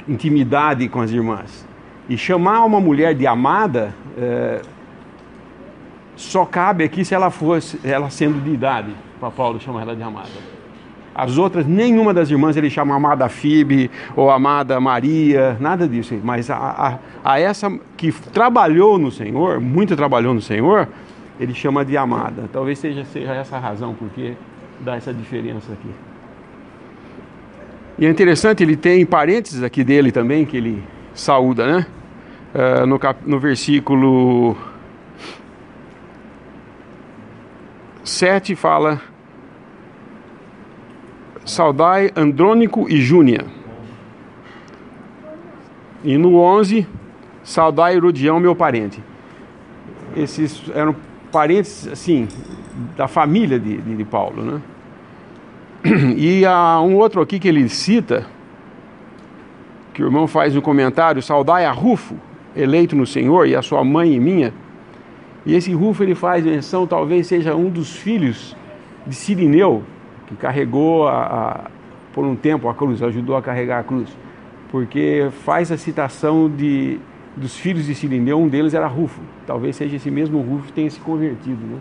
intimidade 0.08 0.88
com 0.90 1.02
as 1.02 1.12
irmãs. 1.12 1.68
E 2.10 2.18
chamar 2.18 2.66
uma 2.66 2.80
mulher 2.80 3.14
de 3.14 3.26
amada 3.26 3.94
é, 4.18 4.62
só 6.16 6.46
cabe 6.46 6.84
aqui 6.84 7.04
se 7.06 7.16
ela 7.16 7.30
fosse, 7.30 7.80
ela 7.84 8.10
sendo 8.10 8.42
de 8.42 8.52
idade, 8.52 8.94
para 9.20 9.32
Paulo 9.32 9.60
chamar 9.60 9.82
ela 9.82 9.96
de 9.96 10.04
amada. 10.04 10.54
As 11.16 11.38
outras, 11.38 11.68
nenhuma 11.68 12.14
das 12.14 12.30
irmãs 12.32 12.58
ele 12.58 12.70
chama 12.70 12.96
amada 12.96 13.30
Fibe 13.30 13.92
ou 14.16 14.32
amada 14.32 14.80
Maria, 14.80 15.56
nada 15.60 15.88
disso. 15.88 16.20
Mas 16.24 16.50
a, 16.50 16.58
a, 16.58 17.00
a, 17.24 17.40
essa 17.40 17.72
que 17.96 18.12
trabalhou 18.12 18.98
no 18.98 19.12
Senhor, 19.12 19.60
muito 19.62 19.96
trabalhou 19.96 20.34
no 20.34 20.42
Senhor, 20.42 20.88
ele 21.40 21.54
chama 21.54 21.84
de 21.84 21.98
amada. 21.98 22.50
Talvez 22.52 22.80
seja, 22.80 23.04
seja 23.06 23.34
essa 23.34 23.58
a 23.58 23.60
razão 23.60 23.94
porque 23.94 24.34
dá 24.80 24.96
essa 24.96 25.14
diferença 25.14 25.72
aqui. 25.74 25.90
E 27.98 28.06
é 28.06 28.10
interessante, 28.10 28.64
ele 28.64 28.76
tem 28.76 29.06
parênteses 29.06 29.64
aqui 29.64 29.84
dele 29.84 30.12
também, 30.12 30.46
que 30.46 30.58
ele 30.58 30.84
saúda, 31.14 31.66
né? 31.66 31.86
Uh, 32.54 32.86
no, 32.86 33.00
cap, 33.00 33.20
no 33.26 33.40
versículo 33.40 34.56
7 38.04 38.56
fala: 38.56 39.02
Saudai 41.46 42.12
Andrônico 42.16 42.88
e 42.90 43.02
Júnia. 43.02 43.46
E 46.04 46.18
no 46.18 46.36
11, 46.36 46.86
Saudai 47.44 47.96
Herodião, 47.96 48.40
meu 48.40 48.56
parente. 48.56 49.02
Esses 50.16 50.70
eram 50.76 50.96
parentes, 51.34 51.88
assim, 51.88 52.28
da 52.96 53.08
família 53.08 53.60
de, 53.60 53.78
de, 53.78 53.96
de 53.96 54.06
Paulo, 54.06 54.44
né? 54.44 54.62
E 56.16 56.46
há 56.46 56.80
um 56.80 56.96
outro 56.96 57.22
aqui 57.22 57.40
que 57.40 57.48
ele 57.48 57.68
cita, 57.68 58.26
que 59.94 60.02
o 60.02 60.06
irmão 60.06 60.28
faz 60.28 60.54
no 60.56 60.62
comentário, 60.62 61.22
saudai 61.22 61.66
a 61.66 61.72
Rufo, 61.72 62.16
eleito 62.56 62.96
no 62.96 63.06
Senhor, 63.06 63.48
e 63.48 63.56
a 63.56 63.62
sua 63.62 63.84
mãe 63.84 64.14
e 64.14 64.20
minha. 64.20 64.54
E 65.46 65.56
esse 65.56 65.74
Rufo 65.74 66.04
ele 66.04 66.16
faz 66.16 66.46
menção, 66.46 66.88
talvez 66.88 67.28
seja 67.28 67.54
um 67.56 67.70
dos 67.70 67.98
filhos 67.98 68.56
de 69.06 69.14
Sirineu, 69.14 69.84
que 70.28 70.36
carregou 70.36 71.08
a, 71.08 71.24
a, 71.24 71.60
por 72.14 72.24
um 72.24 72.36
tempo 72.36 72.70
a 72.70 72.74
cruz, 72.74 73.02
ajudou 73.02 73.36
a 73.36 73.42
carregar 73.42 73.80
a 73.80 73.84
cruz. 73.84 74.08
Porque 74.72 75.28
faz 75.44 75.72
a 75.72 75.78
citação 75.78 76.50
de, 76.50 76.98
dos 77.36 77.58
filhos 77.58 77.86
de 77.86 77.96
Sirineu, 77.96 78.40
um 78.40 78.48
deles 78.48 78.74
era 78.74 78.88
Rufo. 78.88 79.22
Talvez 79.46 79.76
seja 79.76 79.96
esse 79.96 80.12
mesmo 80.12 80.40
Rufo 80.42 80.68
que 80.68 80.74
tenha 80.74 80.90
se 80.90 81.00
convertido. 81.00 81.66
Né? 81.66 81.80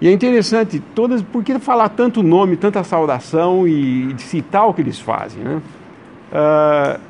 E 0.00 0.08
é 0.08 0.12
interessante, 0.12 0.80
todas, 0.94 1.22
por 1.22 1.42
que 1.42 1.58
falar 1.58 1.88
tanto 1.90 2.22
nome, 2.22 2.56
tanta 2.56 2.82
saudação 2.84 3.66
e, 3.66 4.14
citar 4.18 4.68
o 4.68 4.74
que 4.74 4.80
eles 4.80 5.00
fazem? 5.00 5.42
Né? 5.42 5.60
Uh, 6.32 7.00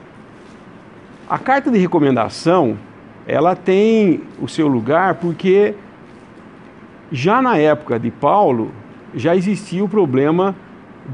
a 1.28 1.38
carta 1.38 1.70
de 1.70 1.78
recomendação, 1.78 2.78
ela 3.26 3.54
tem 3.54 4.22
o 4.40 4.48
seu 4.48 4.66
lugar 4.66 5.16
porque 5.16 5.74
já 7.12 7.42
na 7.42 7.58
época 7.58 7.98
de 7.98 8.10
Paulo 8.10 8.70
já 9.14 9.36
existia 9.36 9.84
o 9.84 9.88
problema 9.88 10.56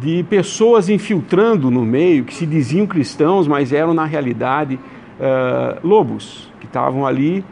de 0.00 0.25
pessoas 0.25 0.88
infiltrando 0.88 1.71
no 1.71 1.85
meio 1.85 2.25
que 2.25 2.35
se 2.35 2.47
diziam 2.47 2.87
cristãos, 2.87 3.47
mas 3.47 3.73
eram 3.73 3.95
na 3.95 4.04
realidade 4.04 4.78
uh, 5.21 5.87
lobos, 5.87 6.50
que 6.61 6.66
estavam 6.66 7.06
ali 7.06 7.44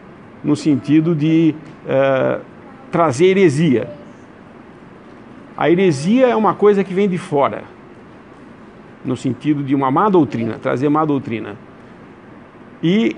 no 0.43 0.57
sentido 0.57 1.15
de 1.15 1.55
uh, 1.85 2.41
trazer 2.91 3.27
heresia. 3.27 3.89
A 5.57 5.71
heresia 5.71 6.29
é 6.29 6.37
uma 6.37 6.55
coisa 6.55 6.83
que 6.83 6.95
vem 6.95 7.09
de 7.09 7.19
fora, 7.19 7.65
no 9.05 9.17
sentido 9.17 9.63
de 9.63 9.75
uma 9.75 9.91
má 9.91 10.09
doutrina, 10.09 10.59
trazer 10.61 10.89
má 10.89 11.05
doutrina. 11.05 11.57
E 12.83 13.15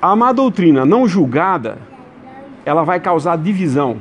a 0.00 0.16
má 0.16 0.32
doutrina 0.32 0.84
não 0.84 1.06
julgada, 1.06 1.78
ela 2.64 2.82
vai 2.82 2.98
causar 2.98 3.36
divisão. 3.36 3.98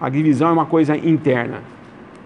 A 0.00 0.08
divisão 0.08 0.48
é 0.48 0.52
uma 0.52 0.66
coisa 0.66 0.96
interna. 0.96 1.62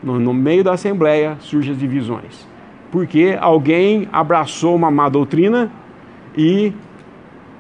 No, 0.03 0.19
no 0.19 0.35
meio 0.35 0.63
da 0.63 0.73
assembleia 0.73 1.37
surgem 1.41 1.73
as 1.73 1.79
divisões. 1.79 2.47
Porque 2.91 3.37
alguém 3.41 4.09
abraçou 4.13 4.77
uma 4.77 4.91
má 4.91 5.09
doutrina 5.09 5.71
e 6.37 6.73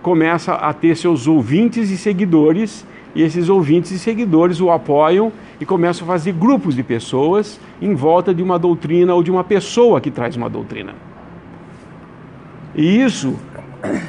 começa 0.02 0.54
a 0.54 0.72
ter 0.72 0.96
seus 0.96 1.26
ouvintes 1.26 1.90
e 1.90 1.96
seguidores, 1.96 2.84
e 3.14 3.22
esses 3.22 3.48
ouvintes 3.48 3.90
e 3.92 3.98
seguidores 3.98 4.60
o 4.60 4.70
apoiam 4.70 5.32
e 5.60 5.66
começam 5.66 6.04
a 6.06 6.10
fazer 6.10 6.32
grupos 6.32 6.74
de 6.74 6.82
pessoas 6.82 7.60
em 7.80 7.94
volta 7.94 8.34
de 8.34 8.42
uma 8.42 8.58
doutrina 8.58 9.14
ou 9.14 9.22
de 9.22 9.30
uma 9.30 9.44
pessoa 9.44 10.00
que 10.00 10.10
traz 10.10 10.34
uma 10.34 10.48
doutrina. 10.48 10.94
E 12.74 13.02
isso 13.02 13.36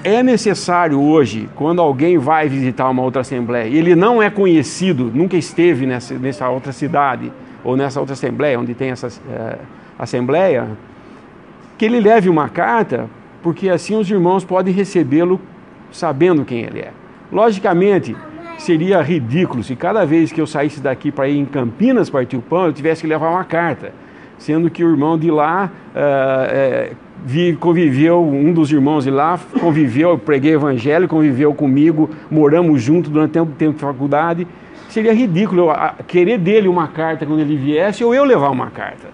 é 0.04 0.24
necessário 0.24 1.02
hoje, 1.02 1.50
quando 1.56 1.82
alguém 1.82 2.18
vai 2.18 2.48
visitar 2.48 2.90
uma 2.90 3.02
outra 3.02 3.22
assembleia 3.22 3.68
e 3.68 3.78
ele 3.78 3.96
não 3.96 4.22
é 4.22 4.30
conhecido, 4.30 5.12
nunca 5.14 5.36
esteve 5.36 5.86
nessa, 5.86 6.14
nessa 6.16 6.50
outra 6.50 6.72
cidade 6.72 7.32
ou 7.64 7.76
nessa 7.76 8.00
outra 8.00 8.14
assembleia, 8.14 8.60
onde 8.60 8.74
tem 8.74 8.92
essa 8.92 9.08
é, 9.08 9.58
assembleia, 9.98 10.70
que 11.78 11.86
ele 11.86 12.00
leve 12.00 12.30
uma 12.30 12.50
carta, 12.50 13.10
porque 13.44 13.70
assim 13.70 13.96
os 13.96 14.10
irmãos 14.10 14.44
podem 14.46 14.74
recebê-lo 14.74 15.40
sabendo 15.92 16.46
quem 16.46 16.62
ele 16.62 16.80
é. 16.80 16.92
Logicamente, 17.32 18.16
seria 18.58 19.02
ridículo 19.02 19.64
se 19.64 19.76
cada 19.76 20.06
vez 20.06 20.32
que 20.32 20.40
eu 20.40 20.48
saísse 20.48 20.80
daqui 20.80 21.12
para 21.12 21.28
ir 21.28 21.38
em 21.38 21.46
Campinas 21.46 22.10
partir 22.10 22.38
o 22.38 22.42
pão, 22.42 22.66
eu 22.66 22.74
tivesse 22.74 23.02
que 23.02 23.08
levar 23.08 23.30
uma 23.30 23.44
carta, 23.44 23.94
sendo 24.38 24.70
que 24.70 24.84
o 24.84 24.90
irmão 24.90 25.18
de 25.18 25.30
lá 25.30 25.70
uh, 25.94 26.96
conviveu, 27.60 28.24
um 28.24 28.52
dos 28.54 28.72
irmãos 28.72 29.04
de 29.04 29.12
lá 29.12 29.40
conviveu, 29.60 30.12
eu 30.12 30.18
preguei 30.18 30.54
evangelho, 30.54 31.08
conviveu 31.08 31.54
comigo, 31.54 32.10
moramos 32.32 32.82
juntos 32.82 33.12
durante 33.12 33.32
tempo, 33.32 33.52
tempo 33.58 33.74
de 33.74 33.82
faculdade. 33.82 34.48
Seria 34.90 35.14
ridículo 35.14 35.70
eu 35.70 36.04
querer 36.06 36.38
dele 36.38 36.68
uma 36.68 36.88
carta 36.88 37.26
quando 37.26 37.40
ele 37.40 37.56
viesse 37.56 38.04
ou 38.04 38.14
eu 38.14 38.24
levar 38.24 38.50
uma 38.50 38.70
carta. 38.70 39.08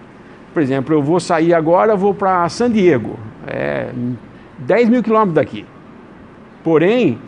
Por 0.52 0.62
exemplo, 0.62 0.94
eu 0.94 1.02
vou 1.02 1.20
sair 1.20 1.54
agora, 1.54 1.96
vou 1.96 2.12
para 2.12 2.48
San 2.48 2.70
Diego, 2.70 3.18
é 3.46 3.90
10 4.58 4.88
mil 4.88 5.02
quilômetros 5.02 5.34
daqui. 5.34 5.64
Porém, 6.62 7.18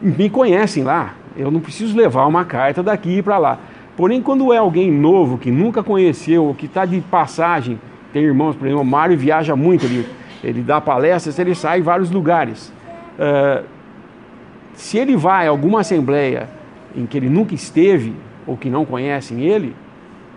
me 0.00 0.30
conhecem 0.30 0.82
lá, 0.82 1.14
eu 1.36 1.50
não 1.50 1.60
preciso 1.60 1.96
levar 1.96 2.26
uma 2.26 2.44
carta 2.44 2.82
daqui 2.82 3.22
para 3.22 3.38
lá. 3.38 3.58
Porém, 3.96 4.22
quando 4.22 4.52
é 4.52 4.58
alguém 4.58 4.90
novo, 4.90 5.36
que 5.36 5.50
nunca 5.50 5.82
conheceu, 5.82 6.44
ou 6.44 6.54
que 6.54 6.66
está 6.66 6.86
de 6.86 7.00
passagem, 7.02 7.78
tem 8.12 8.22
irmãos, 8.22 8.56
por 8.56 8.66
exemplo, 8.66 8.82
o 8.82 8.86
Mário 8.86 9.16
viaja 9.16 9.54
muito, 9.54 9.84
ele, 9.84 10.08
ele 10.42 10.62
dá 10.62 10.80
palestras, 10.80 11.38
ele 11.38 11.54
sai 11.54 11.80
em 11.80 11.82
vários 11.82 12.10
lugares. 12.10 12.72
Uh, 13.18 13.64
se 14.74 14.96
ele 14.96 15.16
vai 15.16 15.46
a 15.46 15.50
alguma 15.50 15.80
assembleia 15.80 16.48
em 16.96 17.04
que 17.04 17.18
ele 17.18 17.28
nunca 17.28 17.54
esteve, 17.54 18.14
ou 18.46 18.56
que 18.56 18.70
não 18.70 18.84
conhecem 18.84 19.42
ele, 19.42 19.74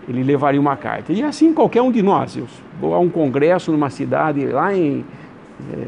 ele 0.08 0.22
levaria 0.22 0.60
uma 0.60 0.76
carta. 0.76 1.12
E 1.12 1.22
assim 1.22 1.52
qualquer 1.52 1.82
um 1.82 1.90
de 1.90 2.02
nós. 2.02 2.36
Eu 2.36 2.46
vou 2.80 2.94
a 2.94 2.98
um 2.98 3.08
congresso 3.08 3.72
numa 3.72 3.90
cidade, 3.90 4.46
lá 4.46 4.74
em, 4.74 5.04
eh, 5.72 5.86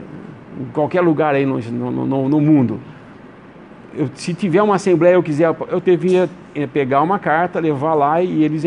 em 0.60 0.64
qualquer 0.72 1.00
lugar 1.00 1.34
aí 1.34 1.44
no, 1.44 1.58
no, 1.58 2.06
no, 2.06 2.28
no 2.28 2.40
mundo 2.40 2.80
eu, 3.96 4.10
se 4.14 4.34
tiver 4.34 4.62
uma 4.62 4.76
assembleia 4.76 5.14
eu 5.14 5.22
quiser, 5.22 5.54
eu 5.68 5.80
devia 5.80 6.28
eh, 6.54 6.66
pegar 6.66 7.02
uma 7.02 7.18
carta, 7.18 7.58
levar 7.58 7.94
lá 7.94 8.22
e 8.22 8.44
eles 8.44 8.62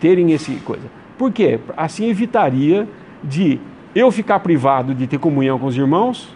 terem 0.00 0.32
esse 0.32 0.56
coisa. 0.56 0.84
Por 1.16 1.32
quê? 1.32 1.58
Assim 1.76 2.08
evitaria 2.08 2.86
de 3.22 3.58
eu 3.94 4.10
ficar 4.10 4.40
privado 4.40 4.94
de 4.94 5.06
ter 5.06 5.18
comunhão 5.18 5.58
com 5.58 5.66
os 5.66 5.76
irmãos, 5.76 6.35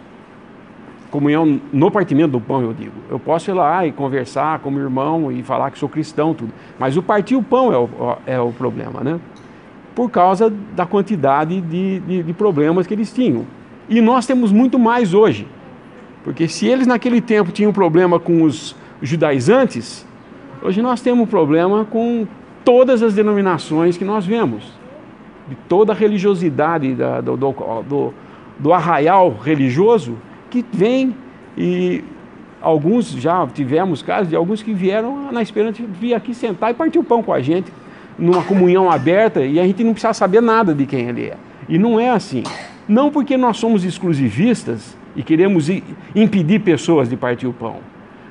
comunhão 1.11 1.59
no 1.71 1.91
partimento 1.91 2.31
do 2.31 2.41
pão, 2.41 2.61
eu 2.61 2.73
digo. 2.73 2.93
Eu 3.09 3.19
posso 3.19 3.51
ir 3.51 3.53
lá 3.53 3.85
e 3.85 3.91
conversar 3.91 4.59
com 4.59 4.69
o 4.69 4.71
meu 4.71 4.83
irmão 4.83 5.31
e 5.31 5.43
falar 5.43 5.69
que 5.69 5.77
sou 5.77 5.89
cristão, 5.89 6.33
tudo. 6.33 6.51
Mas 6.79 6.95
o 6.95 7.03
partir 7.03 7.35
o 7.35 7.43
pão 7.43 7.71
é 7.71 7.77
o, 7.77 8.17
é 8.25 8.39
o 8.39 8.51
problema, 8.51 9.01
né? 9.01 9.19
Por 9.93 10.09
causa 10.09 10.49
da 10.49 10.85
quantidade 10.85 11.59
de, 11.59 11.99
de, 11.99 12.23
de 12.23 12.33
problemas 12.33 12.87
que 12.87 12.93
eles 12.93 13.13
tinham. 13.13 13.45
E 13.89 13.99
nós 13.99 14.25
temos 14.25 14.51
muito 14.53 14.79
mais 14.79 15.13
hoje. 15.13 15.45
Porque 16.23 16.47
se 16.47 16.65
eles 16.65 16.87
naquele 16.87 17.19
tempo 17.19 17.51
tinham 17.51 17.73
problema 17.73 18.17
com 18.17 18.43
os 18.43 18.75
judaizantes, 19.01 20.07
hoje 20.63 20.81
nós 20.81 21.01
temos 21.01 21.27
problema 21.29 21.83
com 21.83 22.25
todas 22.63 23.03
as 23.03 23.13
denominações 23.13 23.97
que 23.97 24.05
nós 24.05 24.25
vemos. 24.25 24.71
De 25.49 25.55
toda 25.67 25.91
a 25.91 25.95
religiosidade 25.95 26.95
da, 26.95 27.19
do, 27.19 27.35
do, 27.35 27.51
do, 27.89 28.13
do 28.57 28.71
arraial 28.71 29.35
religioso 29.43 30.15
que 30.51 30.65
vem 30.71 31.15
e 31.57 32.03
alguns 32.61 33.09
já 33.09 33.47
tivemos 33.47 34.01
casos 34.01 34.29
de 34.29 34.35
alguns 34.35 34.61
que 34.61 34.73
vieram 34.73 35.31
na 35.31 35.41
esperança 35.41 35.81
de 35.81 35.87
vir 35.87 36.13
aqui 36.13 36.33
sentar 36.33 36.71
e 36.71 36.73
partir 36.73 36.99
o 36.99 37.03
pão 37.03 37.23
com 37.23 37.33
a 37.33 37.41
gente, 37.41 37.71
numa 38.19 38.43
comunhão 38.43 38.91
aberta, 38.91 39.43
e 39.43 39.59
a 39.59 39.65
gente 39.65 39.83
não 39.83 39.93
precisa 39.93 40.13
saber 40.13 40.41
nada 40.41 40.75
de 40.75 40.85
quem 40.85 41.07
ele 41.07 41.25
é. 41.25 41.37
E 41.67 41.77
não 41.77 41.99
é 41.99 42.09
assim. 42.09 42.43
Não 42.87 43.09
porque 43.09 43.37
nós 43.37 43.57
somos 43.57 43.83
exclusivistas 43.83 44.95
e 45.15 45.23
queremos 45.23 45.69
impedir 46.13 46.59
pessoas 46.59 47.09
de 47.09 47.15
partir 47.15 47.47
o 47.47 47.53
pão, 47.53 47.77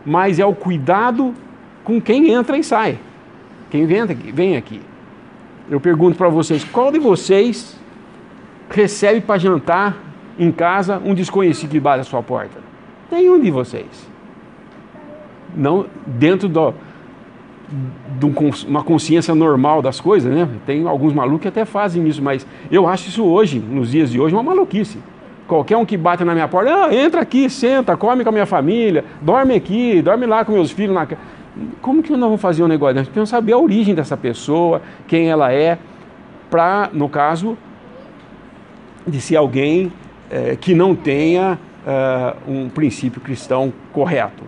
mas 0.04 0.38
é 0.38 0.44
o 0.44 0.54
cuidado 0.54 1.34
com 1.82 2.00
quem 2.00 2.30
entra 2.30 2.56
e 2.56 2.62
sai, 2.62 2.98
quem 3.70 3.86
vem 3.86 4.56
aqui. 4.56 4.80
Eu 5.70 5.80
pergunto 5.80 6.16
para 6.16 6.28
vocês: 6.28 6.62
qual 6.64 6.92
de 6.92 6.98
vocês 6.98 7.76
recebe 8.68 9.20
para 9.20 9.38
jantar 9.38 9.96
em 10.40 10.50
casa 10.50 11.00
um 11.04 11.14
desconhecido 11.14 11.78
bate 11.80 12.00
a 12.00 12.04
sua 12.04 12.22
porta? 12.22 12.58
Nenhum 13.12 13.38
de 13.38 13.50
vocês. 13.50 14.08
Não 15.54 15.86
dentro 16.06 16.48
do, 16.48 16.72
de 18.18 18.26
uma 18.66 18.82
consciência 18.82 19.34
normal 19.34 19.82
das 19.82 20.00
coisas, 20.00 20.32
né? 20.32 20.48
Tem 20.64 20.86
alguns 20.86 21.12
malucos 21.12 21.42
que 21.42 21.48
até 21.48 21.64
fazem 21.64 22.06
isso, 22.08 22.22
mas 22.22 22.46
eu 22.70 22.88
acho 22.88 23.08
isso 23.08 23.24
hoje, 23.24 23.58
nos 23.58 23.90
dias 23.90 24.10
de 24.10 24.20
hoje, 24.20 24.34
uma 24.34 24.42
maluquice. 24.42 24.98
Qualquer 25.46 25.76
um 25.76 25.84
que 25.84 25.96
bate 25.96 26.24
na 26.24 26.32
minha 26.32 26.48
porta, 26.48 26.72
ah, 26.72 26.94
entra 26.94 27.20
aqui, 27.20 27.50
senta, 27.50 27.96
come 27.96 28.22
com 28.22 28.30
a 28.30 28.32
minha 28.32 28.46
família, 28.46 29.04
dorme 29.20 29.54
aqui, 29.54 30.00
dorme 30.00 30.24
lá 30.24 30.44
com 30.44 30.52
meus 30.52 30.70
filhos 30.70 30.94
na 30.94 31.06
Como 31.82 32.02
que 32.02 32.10
nós 32.12 32.20
vamos 32.20 32.40
fazer 32.40 32.62
um 32.62 32.68
negócio? 32.68 32.94
Nós 32.94 33.06
precisamos 33.06 33.28
saber 33.28 33.52
a 33.52 33.58
origem 33.58 33.94
dessa 33.94 34.16
pessoa, 34.16 34.80
quem 35.06 35.28
ela 35.28 35.52
é, 35.52 35.76
para, 36.48 36.88
no 36.92 37.08
caso, 37.08 37.58
de 39.06 39.20
ser 39.20 39.36
alguém 39.36 39.92
é, 40.30 40.56
que 40.56 40.74
não 40.74 40.94
tenha 40.94 41.58
é, 41.86 42.36
um 42.46 42.68
princípio 42.68 43.20
cristão 43.20 43.72
correto. 43.92 44.44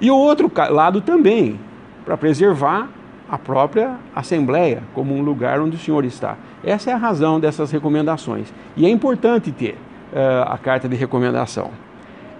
E 0.00 0.10
o 0.10 0.16
outro 0.16 0.50
lado 0.70 1.00
também, 1.00 1.58
para 2.04 2.16
preservar 2.16 2.88
a 3.28 3.38
própria 3.38 3.96
Assembleia 4.14 4.82
como 4.92 5.14
um 5.14 5.22
lugar 5.22 5.60
onde 5.60 5.76
o 5.76 5.78
Senhor 5.78 6.04
está. 6.04 6.36
Essa 6.62 6.90
é 6.90 6.92
a 6.92 6.96
razão 6.96 7.40
dessas 7.40 7.70
recomendações. 7.70 8.52
E 8.76 8.86
é 8.86 8.88
importante 8.88 9.50
ter 9.50 9.72
uh, 10.12 10.46
a 10.46 10.58
carta 10.58 10.88
de 10.88 10.94
recomendação. 10.94 11.70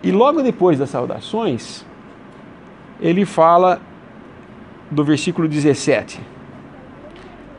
E 0.03 0.13
logo 0.13 0.43
depois 0.43 0.79
das 0.79 0.91
saudações, 0.91 1.85
ele 3.01 3.25
fala 3.25 3.81
do 4.91 5.03
versículo 5.03 5.49
17: 5.49 6.21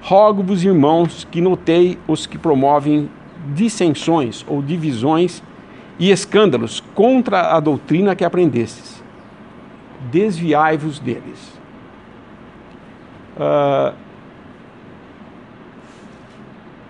Rogo-vos, 0.01 0.63
irmãos, 0.63 1.27
que 1.29 1.41
notei 1.41 1.97
os 2.07 2.27
que 2.27 2.37
promovem 2.37 3.09
dissensões 3.53 4.45
ou 4.47 4.61
divisões 4.61 5.43
e 5.99 6.11
escândalos 6.11 6.81
contra 6.93 7.55
a 7.55 7.59
doutrina 7.59 8.15
que 8.15 8.25
aprendestes. 8.25 9.03
Desviai-vos 10.11 10.99
deles. 10.99 11.53
Uh, 13.37 13.93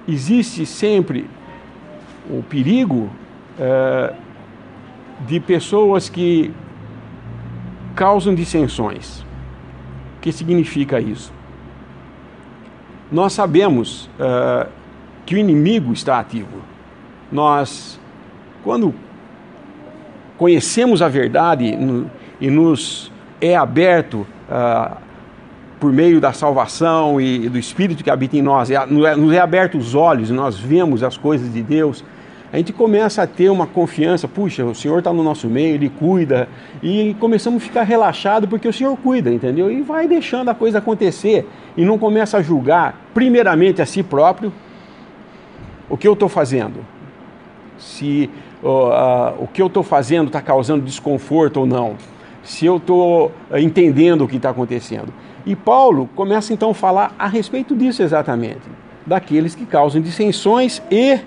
existe 0.08 0.66
sempre 0.66 1.28
o 2.30 2.44
perigo 2.44 3.10
uh, 3.60 4.16
de 5.26 5.40
pessoas 5.40 6.10
que 6.10 6.54
causam 7.96 8.36
dissensões. 8.36 9.22
O 10.18 10.22
que 10.22 10.32
significa 10.32 11.00
isso? 11.00 11.34
Nós 13.12 13.34
sabemos 13.34 14.10
uh, 14.20 14.70
que 15.26 15.36
o 15.36 15.38
inimigo 15.38 15.92
está 15.92 16.20
ativo. 16.20 16.62
Nós, 17.32 18.00
quando 18.64 18.94
conhecemos 20.38 21.02
a 21.02 21.08
verdade 21.08 21.78
e 22.40 22.50
nos 22.50 23.12
é 23.42 23.56
aberto 23.56 24.26
uh, 24.50 24.98
por 25.80 25.92
meio 25.92 26.22
da 26.22 26.34
salvação 26.34 27.20
e 27.20 27.50
do 27.50 27.58
Espírito 27.58 28.04
que 28.04 28.10
habita 28.10 28.38
em 28.38 28.42
nós, 28.42 28.70
é, 28.72 28.86
nos 28.86 29.34
é 29.34 29.40
aberto 29.40 29.78
os 29.78 29.94
olhos 29.94 30.30
e 30.30 30.34
nós 30.34 30.58
vemos 30.58 31.04
as 31.04 31.18
coisas 31.18 31.52
de 31.52 31.62
Deus, 31.62 32.04
a 32.54 32.58
gente 32.58 32.72
começa 32.72 33.22
a 33.22 33.28
ter 33.28 33.50
uma 33.50 33.68
confiança, 33.68 34.28
puxa, 34.28 34.64
o 34.64 34.74
Senhor 34.74 35.00
está 35.00 35.12
no 35.12 35.22
nosso 35.22 35.48
meio, 35.48 35.76
Ele 35.76 35.90
cuida, 35.90 36.48
e 36.82 37.14
começamos 37.20 37.62
a 37.62 37.66
ficar 37.66 37.84
relaxado 37.84 38.48
porque 38.48 38.68
o 38.68 38.72
Senhor 38.72 38.96
cuida, 38.98 39.30
entendeu? 39.30 39.70
E 39.70 39.82
vai 39.82 40.08
deixando 40.08 40.50
a 40.50 40.56
coisa 40.56 40.78
acontecer 40.78 41.46
e 41.76 41.84
não 41.84 41.98
começa 41.98 42.38
a 42.38 42.42
julgar, 42.42 43.10
primeiramente 43.14 43.82
a 43.82 43.86
si 43.86 44.02
próprio, 44.02 44.54
o 45.90 45.98
que 45.98 46.08
eu 46.08 46.14
estou 46.14 46.30
fazendo. 46.30 46.86
Se 47.78 48.30
uh, 48.64 49.44
o 49.44 49.48
que 49.48 49.62
eu 49.62 49.68
estou 49.68 49.84
fazendo 49.84 50.28
está 50.28 50.42
causando 50.42 50.84
desconforto 50.84 51.58
ou 51.58 51.66
não. 51.66 51.96
Se 52.44 52.66
eu 52.66 52.78
estou 52.78 53.32
uh, 53.52 53.58
entendendo 53.58 54.24
o 54.24 54.28
que 54.28 54.38
está 54.38 54.50
acontecendo. 54.50 55.14
E 55.46 55.56
Paulo 55.56 56.10
começa 56.16 56.54
então 56.54 56.72
a 56.72 56.74
falar 56.74 57.14
a 57.20 57.28
respeito 57.28 57.76
disso 57.76 58.02
exatamente, 58.02 58.64
daqueles 59.06 59.54
que 59.54 59.66
causam 59.66 60.02
dissensões 60.02 60.82
e, 60.90 61.20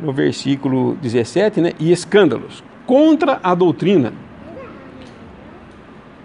no 0.00 0.12
versículo 0.12 0.94
17, 1.02 1.60
né, 1.60 1.72
e 1.78 1.92
escândalos 1.92 2.64
contra 2.86 3.38
a 3.42 3.54
doutrina. 3.54 4.14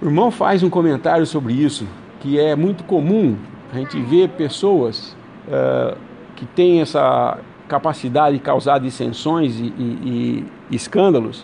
O 0.02 0.06
irmão 0.06 0.32
faz 0.32 0.64
um 0.64 0.70
comentário 0.70 1.26
sobre 1.26 1.54
isso, 1.54 1.86
que 2.22 2.40
é 2.40 2.56
muito 2.56 2.84
comum 2.86 3.36
a 3.74 3.78
gente 3.78 4.00
ver 4.00 4.30
pessoas 4.30 5.18
uh, 5.48 5.98
que 6.38 6.46
têm 6.46 6.82
essa 6.82 7.40
capacidade 7.68 8.38
de 8.38 8.42
causar 8.42 8.80
dissensões 8.80 9.60
e, 9.60 9.66
e, 9.66 10.46
e 10.70 10.76
escândalos, 10.76 11.44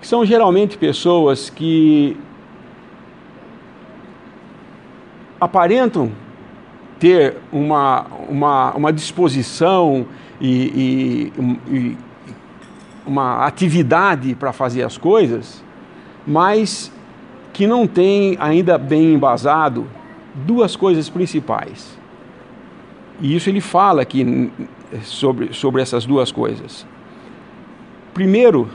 que 0.00 0.06
são 0.06 0.26
geralmente 0.26 0.76
pessoas 0.76 1.48
que 1.48 2.16
aparentam 5.40 6.12
ter 6.98 7.38
uma, 7.50 8.04
uma, 8.28 8.72
uma 8.72 8.92
disposição 8.92 10.04
e, 10.40 11.30
e, 11.38 11.74
e 11.74 11.98
uma 13.06 13.46
atividade 13.46 14.34
para 14.34 14.52
fazer 14.52 14.82
as 14.82 14.98
coisas, 14.98 15.64
mas 16.26 16.92
que 17.52 17.66
não 17.66 17.86
tem 17.86 18.36
ainda 18.40 18.76
bem 18.76 19.14
embasado 19.14 19.86
duas 20.34 20.76
coisas 20.76 21.08
principais. 21.08 21.99
E 23.20 23.34
isso 23.34 23.50
ele 23.50 23.60
fala 23.60 24.02
aqui 24.02 24.50
sobre, 25.02 25.52
sobre 25.52 25.82
essas 25.82 26.06
duas 26.06 26.32
coisas. 26.32 26.86
Primeiro, 28.14 28.68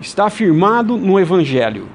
está 0.00 0.26
afirmado 0.26 0.96
no 0.96 1.20
Evangelho. 1.20 1.86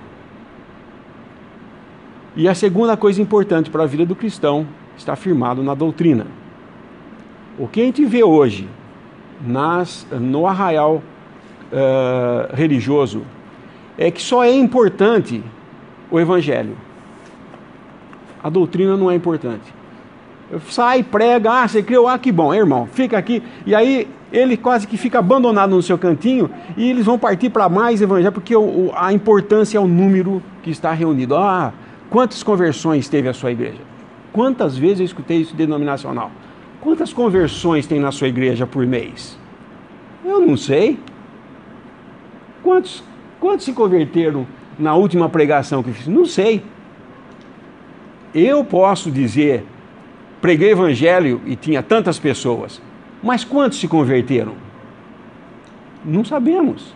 E 2.36 2.48
a 2.48 2.54
segunda 2.54 2.96
coisa 2.96 3.22
importante 3.22 3.70
para 3.70 3.84
a 3.84 3.88
vida 3.88 4.06
do 4.06 4.16
cristão 4.16 4.68
está 4.96 5.16
firmado 5.16 5.64
na 5.64 5.74
doutrina. 5.74 6.28
O 7.58 7.68
que 7.68 7.82
a 7.82 7.84
gente 7.84 8.06
vê 8.06 8.24
hoje 8.24 8.70
nas, 9.42 10.06
no 10.12 10.46
arraial 10.46 11.02
uh, 11.72 12.56
religioso 12.56 13.24
é 13.98 14.12
que 14.12 14.22
só 14.22 14.44
é 14.44 14.54
importante 14.54 15.44
o 16.12 16.20
evangelho. 16.20 16.78
A 18.44 18.50
doutrina 18.50 18.96
não 18.96 19.10
é 19.10 19.16
importante. 19.16 19.77
Sai, 20.70 21.04
prega, 21.04 21.52
ah, 21.52 21.68
você 21.68 21.84
criou, 21.84 22.08
ah, 22.08 22.18
que 22.18 22.32
bom, 22.32 22.54
irmão, 22.54 22.88
fica 22.92 23.18
aqui. 23.18 23.44
E 23.66 23.76
aí 23.76 24.08
ele 24.32 24.58
quase 24.58 24.88
que 24.88 24.98
fica 24.98 25.20
abandonado 25.20 25.76
no 25.76 25.82
seu 25.82 25.98
cantinho 25.98 26.50
e 26.76 26.90
eles 26.90 27.06
vão 27.06 27.20
partir 27.20 27.50
para 27.50 27.68
mais 27.68 28.02
evangelho, 28.02 28.32
porque 28.32 28.56
o, 28.56 28.92
a 28.96 29.12
importância 29.12 29.78
é 29.78 29.82
o 29.82 29.88
número 29.88 30.42
que 30.64 30.70
está 30.70 30.94
reunido. 30.94 31.36
Ah, 31.36 31.74
Quantas 32.10 32.42
conversões 32.42 33.10
teve 33.10 33.28
a 33.28 33.34
sua 33.34 33.52
igreja? 33.52 33.82
Quantas 34.32 34.78
vezes 34.78 35.00
eu 35.00 35.06
escutei 35.06 35.42
isso 35.42 35.56
denominacional? 35.56 36.32
Quantas 36.80 37.12
conversões 37.12 37.86
tem 37.86 38.00
na 38.00 38.12
sua 38.12 38.28
igreja 38.28 38.66
por 38.66 38.86
mês? 38.86 39.38
Eu 40.24 40.40
não 40.40 40.56
sei. 40.56 41.00
Quantos, 42.64 43.04
quantos 43.40 43.66
se 43.66 43.74
converteram 43.74 44.48
na 44.80 44.96
última 44.96 45.28
pregação 45.28 45.84
que 45.84 45.92
fiz? 45.92 46.08
Não 46.08 46.26
sei. 46.26 46.64
Eu 48.34 48.64
posso 48.64 49.12
dizer, 49.12 49.66
preguei 50.42 50.72
evangelho 50.72 51.42
e 51.46 51.56
tinha 51.56 51.82
tantas 51.82 52.20
pessoas, 52.20 52.82
mas 53.22 53.44
quantos 53.44 53.80
se 53.80 53.88
converteram? 53.88 54.54
Não 56.06 56.24
sabemos. 56.24 56.94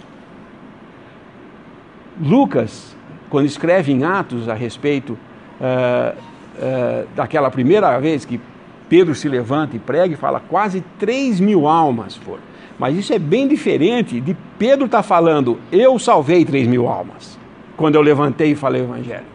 Lucas 2.22 2.96
quando 3.32 3.46
escreve 3.46 3.94
em 3.94 4.04
Atos 4.04 4.50
a 4.50 4.54
respeito 4.54 5.14
uh, 5.14 6.14
uh, 6.14 7.08
daquela 7.16 7.50
primeira 7.50 7.98
vez 7.98 8.26
que 8.26 8.40
Pedro 8.90 9.16
se 9.16 9.30
levanta 9.30 9.78
e 9.78 9.80
prega 9.80 10.14
e 10.14 10.18
fala, 10.18 10.42
quase 10.42 10.84
3 11.00 11.40
mil 11.40 11.66
almas 11.66 12.18
foram. 12.18 12.42
Mas 12.78 12.98
isso 12.98 13.14
é 13.14 13.18
bem 13.18 13.48
diferente 13.48 14.20
de 14.20 14.36
Pedro 14.60 14.86
estar 14.86 14.98
tá 14.98 15.04
falando, 15.04 15.58
eu 15.72 15.98
salvei 15.98 16.44
3 16.44 16.68
mil 16.68 16.90
almas, 16.90 17.40
quando 17.78 17.96
eu 17.96 18.02
levantei 18.02 18.52
e 18.52 18.56
falei 18.56 18.82
o 18.82 18.86
evangelho. 18.86 19.26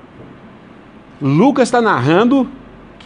Lucas 1.23 1.69
está 1.69 1.81
narrando 1.81 2.47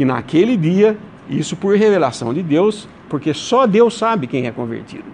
que 0.01 0.05
naquele 0.07 0.57
dia, 0.57 0.97
isso 1.29 1.55
por 1.55 1.77
revelação 1.77 2.33
de 2.33 2.43
Deus, 2.43 2.89
porque 3.11 3.35
só 3.35 3.67
Deus 3.67 3.99
sabe 3.99 4.27
quem 4.27 4.47
é 4.47 4.51
convertido. 4.51 5.05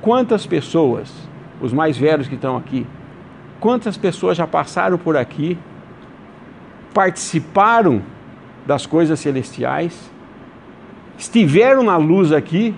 Quantas 0.00 0.44
pessoas 0.44 1.14
os 1.60 1.72
mais 1.72 1.96
velhos 1.96 2.26
que 2.26 2.34
estão 2.34 2.56
aqui, 2.56 2.84
quantas 3.60 3.96
pessoas 3.96 4.36
já 4.36 4.44
passaram 4.44 4.98
por 4.98 5.16
aqui, 5.16 5.56
participaram 6.92 8.02
das 8.66 8.86
coisas 8.86 9.20
celestiais, 9.20 10.10
estiveram 11.16 11.84
na 11.84 11.96
luz 11.96 12.32
aqui 12.32 12.74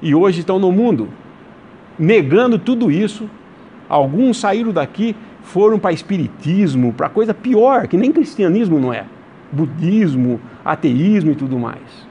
e 0.00 0.14
hoje 0.14 0.38
estão 0.38 0.60
no 0.60 0.70
mundo, 0.70 1.08
negando 1.98 2.60
tudo 2.60 2.92
isso. 2.92 3.28
Alguns 3.88 4.38
saíram 4.38 4.70
daqui, 4.70 5.16
foram 5.42 5.80
para 5.80 5.90
espiritismo, 5.90 6.92
para 6.92 7.08
coisa 7.08 7.34
pior, 7.34 7.88
que 7.88 7.96
nem 7.96 8.12
cristianismo 8.12 8.78
não 8.78 8.94
é, 8.94 9.04
budismo, 9.52 10.40
ateísmo 10.64 11.32
e 11.32 11.34
tudo 11.34 11.58
mais. 11.58 12.08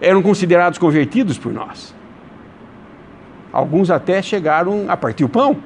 Eram 0.00 0.22
considerados 0.22 0.78
convertidos 0.78 1.38
por 1.38 1.52
nós. 1.52 1.94
Alguns 3.52 3.90
até 3.90 4.20
chegaram 4.22 4.86
a 4.88 4.96
partir 4.96 5.24
o 5.24 5.28
pão. 5.28 5.56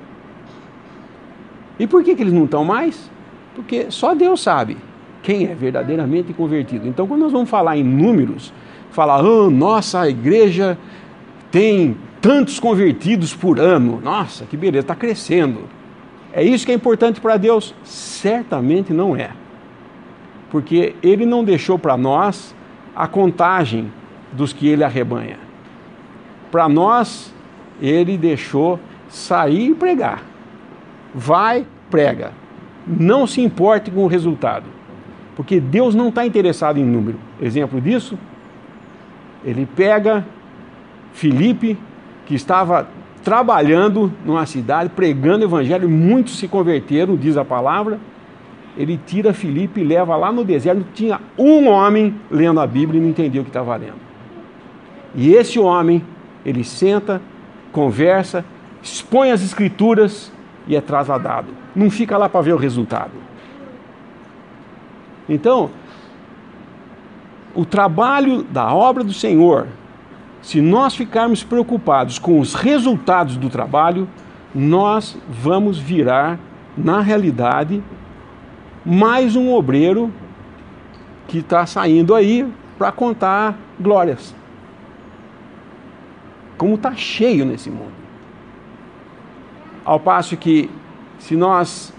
E 1.79 1.87
por 1.87 2.03
que, 2.03 2.15
que 2.15 2.23
eles 2.23 2.33
não 2.33 2.45
estão 2.45 2.65
mais? 2.65 3.11
Porque 3.55 3.91
só 3.91 4.15
Deus 4.15 4.41
sabe 4.43 4.77
quem 5.23 5.47
é 5.47 5.55
verdadeiramente 5.55 6.33
convertido. 6.33 6.87
Então, 6.87 7.07
quando 7.07 7.23
nós 7.23 7.33
vamos 7.33 7.49
falar 7.49 7.77
em 7.77 7.83
números, 7.83 8.53
falar, 8.91 9.25
oh, 9.25 9.51
nossa, 9.51 10.01
a 10.01 10.09
igreja 10.09 10.79
tem 11.51 11.97
tantos 12.21 12.61
convertidos 12.61 13.35
por 13.35 13.59
ano. 13.59 14.01
Nossa, 14.03 14.45
que 14.45 14.57
beleza, 14.57 14.85
está 14.85 14.95
crescendo. 14.95 15.61
É 16.33 16.43
isso 16.43 16.67
que 16.67 16.73
é 16.73 16.75
importante 16.75 17.21
para 17.21 17.37
Deus? 17.37 17.75
Certamente 17.83 18.93
não 18.93 19.17
é. 19.17 19.31
Porque 20.51 20.95
Ele 21.03 21.27
não 21.27 21.45
deixou 21.45 21.79
para 21.79 21.97
nós 21.97 22.55
a 22.95 23.07
contagem 23.07 23.93
dos 24.33 24.53
que 24.53 24.69
Ele 24.69 24.85
arrebanha. 24.85 25.39
Para 26.51 26.69
nós, 26.69 27.35
Ele 27.81 28.17
deixou 28.17 28.79
sair 29.09 29.71
e 29.71 29.75
pregar. 29.75 30.23
Vai, 31.15 31.67
prega. 31.91 32.33
Não 32.87 33.27
se 33.27 33.41
importe 33.41 33.91
com 33.91 34.05
o 34.05 34.07
resultado. 34.07 34.65
Porque 35.35 35.61
Deus 35.61 35.95
não 35.95 36.09
está 36.09 36.25
interessado 36.25 36.79
em 36.79 36.85
número. 36.85 37.19
Exemplo 37.41 37.81
disso, 37.81 38.19
ele 39.45 39.67
pega 39.67 40.25
Filipe, 41.13 41.79
que 42.25 42.35
estava 42.35 42.89
trabalhando 43.23 44.13
numa 44.25 44.47
cidade, 44.47 44.91
pregando 44.95 45.45
o 45.45 45.49
evangelho, 45.49 45.89
muitos 45.89 46.39
se 46.39 46.49
converteram, 46.49 47.17
diz 47.17 47.37
a 47.37 47.45
palavra. 47.45 47.99
Ele 48.77 49.01
tira 49.07 49.33
Filipe 49.33 49.81
e 49.81 49.85
leva 49.85 50.17
lá 50.17 50.31
no 50.31 50.45
deserto. 50.45 50.85
Tinha 50.93 51.21
um 51.39 51.69
homem 51.69 52.15
lendo 52.31 52.61
a 52.61 52.67
Bíblia 52.67 53.01
e 53.01 53.03
não 53.03 53.11
entendia 53.11 53.41
o 53.41 53.45
que 53.45 53.51
estava 53.51 53.75
lendo. 53.77 54.07
E 55.15 55.33
esse 55.33 55.59
homem, 55.59 56.05
ele 56.45 56.63
senta, 56.63 57.23
conversa, 57.73 58.45
expõe 58.83 59.31
as 59.31 59.43
escrituras 59.43 60.31
e 60.69 60.77
é 60.77 60.81
trasladado. 60.81 61.49
Não 61.75 61.91
fica 61.91 62.19
lá 62.19 62.29
para 62.29 62.43
ver 62.43 62.53
o 62.53 62.59
resultado. 62.59 63.13
Então, 65.29 65.71
o 67.55 67.65
trabalho 67.65 68.43
da 68.43 68.73
obra 68.75 69.03
do 69.03 69.13
Senhor, 69.13 69.67
se 70.43 70.61
nós 70.61 70.95
ficarmos 70.95 71.43
preocupados 71.43 72.19
com 72.19 72.39
os 72.39 72.55
resultados 72.55 73.37
do 73.37 73.49
trabalho, 73.49 74.07
nós 74.55 75.17
vamos 75.29 75.79
virar, 75.79 76.39
na 76.77 77.01
realidade, 77.01 77.83
mais 78.87 79.35
um 79.35 79.53
obreiro 79.53 80.13
que 81.27 81.39
está 81.39 81.67
saindo 81.67 82.15
aí 82.15 82.49
para 82.79 82.93
contar 82.93 83.59
glórias. 83.81 84.33
Como 86.57 86.77
está 86.77 86.95
cheio 86.95 87.45
nesse 87.45 87.69
mundo. 87.69 87.91
Ao 89.85 89.99
passo 89.99 90.37
que, 90.37 90.71
se 91.19 91.35
nós 91.35 91.93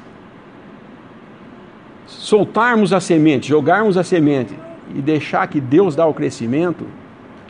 soltarmos 2.06 2.94
a 2.94 3.02
semente, 3.02 3.50
jogarmos 3.50 3.98
a 3.98 4.04
semente 4.04 4.58
e 4.96 5.02
deixar 5.02 5.46
que 5.48 5.60
Deus 5.60 5.94
dá 5.94 6.06
o 6.06 6.14
crescimento 6.14 6.88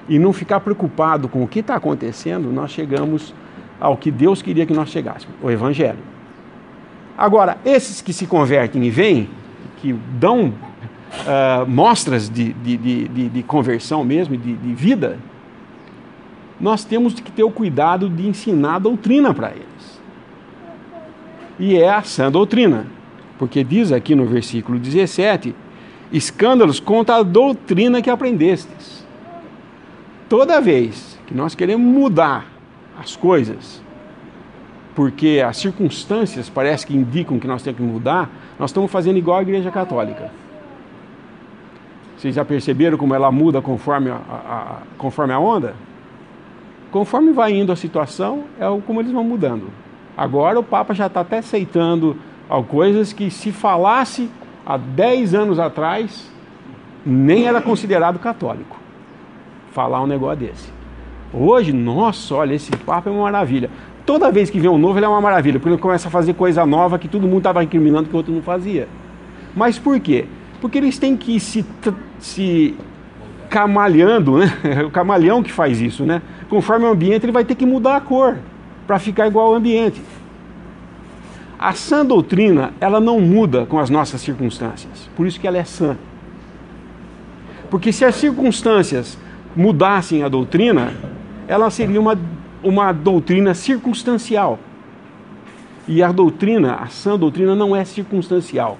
e 0.10 0.18
não 0.18 0.34
ficar 0.34 0.62
preocupado 0.62 1.30
com 1.30 1.44
o 1.44 1.48
que 1.48 1.60
está 1.60 1.76
acontecendo, 1.76 2.52
nós 2.52 2.72
chegamos 2.72 3.36
ao 3.80 3.96
que 3.96 4.10
Deus 4.10 4.42
queria 4.42 4.66
que 4.66 4.74
nós 4.74 4.90
chegássemos, 4.90 5.36
o 5.44 5.52
Evangelho. 5.52 6.17
Agora, 7.18 7.58
esses 7.66 8.02
que 8.02 8.14
se 8.14 8.28
convertem 8.28 8.84
e 8.84 8.90
vêm, 8.92 9.28
que 9.82 9.94
dão 10.20 10.50
uh, 10.50 11.68
mostras 11.68 12.30
de, 12.30 12.54
de, 12.54 12.78
de, 12.78 13.30
de, 13.30 13.44
conversão 13.44 14.04
mesmo, 14.04 14.38
de, 14.38 14.54
de 14.54 14.74
vida, 14.74 15.18
nós 16.60 16.84
temos 16.84 17.16
que 17.16 17.32
ter 17.32 17.44
o 17.44 17.52
cuidado 17.52 18.08
de 18.10 18.28
ensinar 18.28 18.76
a 18.76 18.80
doutrina 18.80 19.34
para 19.34 19.50
eles. 19.50 20.02
E 21.60 21.76
é 21.76 21.90
a 21.90 22.04
sã 22.04 22.32
doutrina. 22.32 22.86
Porque 23.40 23.64
diz 23.64 23.92
aqui 23.92 24.14
no 24.14 24.26
versículo 24.26 24.78
17: 24.78 25.56
escândalos 26.12 26.80
contra 26.80 27.16
a 27.16 27.24
doutrina 27.24 28.02
que 28.02 28.10
aprendestes. 28.10 29.06
Toda 30.30 30.62
vez 30.62 31.18
que 31.26 31.34
nós 31.34 31.56
queremos 31.56 31.86
mudar 31.86 32.46
as 33.00 33.16
coisas, 33.16 33.82
porque 34.98 35.44
as 35.48 35.58
circunstâncias 35.58 36.50
parece 36.50 36.88
que 36.88 36.98
indicam 36.98 37.38
que 37.38 37.46
nós 37.46 37.62
temos 37.62 37.78
que 37.78 37.86
mudar, 37.86 38.32
nós 38.58 38.72
estamos 38.72 38.92
fazendo 38.92 39.18
igual 39.18 39.38
a 39.38 39.44
Igreja 39.44 39.70
Católica. 39.70 40.32
Vocês 42.18 42.34
já 42.34 42.44
perceberam 42.44 42.98
como 42.98 43.14
ela 43.14 43.32
muda 43.32 43.62
conforme 43.62 44.10
a, 44.10 44.16
a, 44.16 44.18
a 44.18 44.78
conforme 44.98 45.34
a 45.34 45.40
onda? 45.40 45.76
Conforme 46.90 47.32
vai 47.32 47.54
indo 47.54 47.72
a 47.72 47.76
situação, 47.76 48.46
é 48.60 48.66
como 48.88 49.00
eles 49.00 49.12
vão 49.12 49.24
mudando. 49.24 49.70
Agora 50.18 50.60
o 50.60 50.64
Papa 50.64 50.96
já 50.96 51.06
está 51.06 51.20
até 51.20 51.38
aceitando 51.38 52.18
coisas 52.68 53.14
que 53.14 53.30
se 53.30 53.52
falasse 53.52 54.32
há 54.66 54.78
10 54.78 55.36
anos 55.36 55.60
atrás, 55.60 56.28
nem 57.06 57.46
era 57.46 57.62
considerado 57.62 58.18
católico. 58.18 58.80
Falar 59.74 60.02
um 60.02 60.08
negócio 60.08 60.38
desse. 60.38 60.74
Hoje, 61.32 61.72
nossa, 61.72 62.34
olha, 62.34 62.56
esse 62.56 62.72
papo 62.72 63.10
é 63.10 63.12
uma 63.12 63.24
maravilha. 63.26 63.70
Toda 64.08 64.32
vez 64.32 64.50
que 64.50 64.58
vem 64.58 64.70
um 64.70 64.78
novo, 64.78 64.98
ele 64.98 65.06
é 65.06 65.10
uma 65.10 65.20
maravilha, 65.20 65.60
porque 65.60 65.68
ele 65.68 65.82
começa 65.82 66.08
a 66.08 66.12
fazer 66.12 66.34
coisa 66.34 66.66
nova 66.66 66.98
que 66.98 67.10
todo 67.10 67.24
mundo 67.24 67.40
estava 67.40 67.62
incriminando 67.62 68.08
que 68.08 68.14
o 68.14 68.18
outro 68.18 68.34
não 68.34 68.42
fazia. 68.42 68.88
Mas 69.54 69.78
por 69.78 70.00
quê? 70.00 70.24
Porque 70.62 70.78
eles 70.78 70.98
têm 70.98 71.18
que 71.18 71.38
se, 71.42 71.66
se 72.18 72.74
camalhando, 73.50 74.38
né? 74.38 74.58
É 74.64 74.84
o 74.88 74.90
camaleão 74.90 75.44
que 75.44 75.52
faz 75.52 75.82
isso, 75.82 76.06
né? 76.06 76.22
Conforme 76.50 76.86
o 76.86 76.92
ambiente, 76.92 77.26
ele 77.26 77.34
vai 77.34 77.44
ter 77.44 77.56
que 77.56 77.66
mudar 77.66 77.98
a 77.98 78.00
cor 78.00 78.38
para 78.88 78.98
ficar 78.98 79.28
igual 79.28 79.48
ao 79.48 79.56
ambiente. 79.56 80.02
A 81.60 81.74
sã 81.74 82.06
doutrina, 82.06 82.72
ela 82.80 83.02
não 83.02 83.20
muda 83.20 83.66
com 83.66 83.78
as 83.78 83.90
nossas 83.90 84.22
circunstâncias. 84.22 85.10
Por 85.18 85.28
isso 85.28 85.38
que 85.38 85.46
ela 85.46 85.58
é 85.58 85.66
sã. 85.66 85.98
Porque 87.70 87.92
se 87.92 88.06
as 88.06 88.16
circunstâncias 88.16 89.18
mudassem 89.54 90.24
a 90.24 90.30
doutrina, 90.30 90.94
ela 91.46 91.70
seria 91.70 92.00
uma, 92.00 92.18
uma 92.68 92.92
doutrina 92.92 93.54
circunstancial. 93.54 94.60
E 95.88 96.04
a 96.04 96.12
doutrina, 96.12 96.76
a 96.76 96.88
sã 96.88 97.18
doutrina, 97.18 97.56
não 97.56 97.74
é 97.74 97.86
circunstancial. 97.86 98.78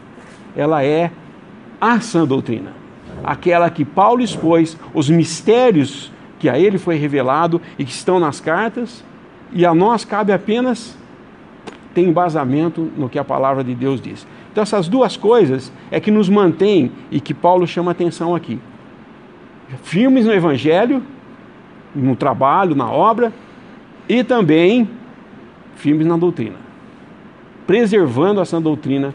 Ela 0.56 0.84
é 0.84 1.10
a 1.80 2.02
sã 2.02 2.28
doutrina. 2.28 2.74
Aquela 3.24 3.70
que 3.70 3.86
Paulo 3.86 4.22
expôs, 4.22 4.78
os 4.94 5.10
mistérios 5.10 6.12
que 6.38 6.50
a 6.50 6.60
ele 6.60 6.78
foi 6.78 6.98
revelado 6.98 7.62
e 7.80 7.86
que 7.86 7.92
estão 7.92 8.20
nas 8.20 8.42
cartas, 8.42 9.04
e 9.54 9.66
a 9.66 9.74
nós 9.74 10.04
cabe 10.04 10.34
apenas 10.34 10.98
tem 11.94 12.10
embasamento 12.10 12.92
no 12.98 13.08
que 13.08 13.18
a 13.18 13.24
palavra 13.24 13.64
de 13.64 13.74
Deus 13.74 14.02
diz. 14.02 14.28
Então, 14.52 14.62
essas 14.62 14.90
duas 14.90 15.16
coisas 15.16 15.72
é 15.90 16.00
que 16.00 16.12
nos 16.12 16.28
mantém 16.28 16.92
e 17.10 17.22
que 17.22 17.34
Paulo 17.34 17.66
chama 17.66 17.92
atenção 17.92 18.36
aqui. 18.36 18.60
Firmes 19.82 20.26
no 20.26 20.34
Evangelho, 20.34 21.02
no 21.96 22.16
trabalho, 22.16 22.76
na 22.76 22.92
obra, 22.92 23.32
e 24.08 24.24
também 24.24 24.90
firmes 25.76 26.08
na 26.08 26.18
doutrina. 26.18 26.56
Preservando 27.66 28.42
essa 28.42 28.60
doutrina, 28.60 29.14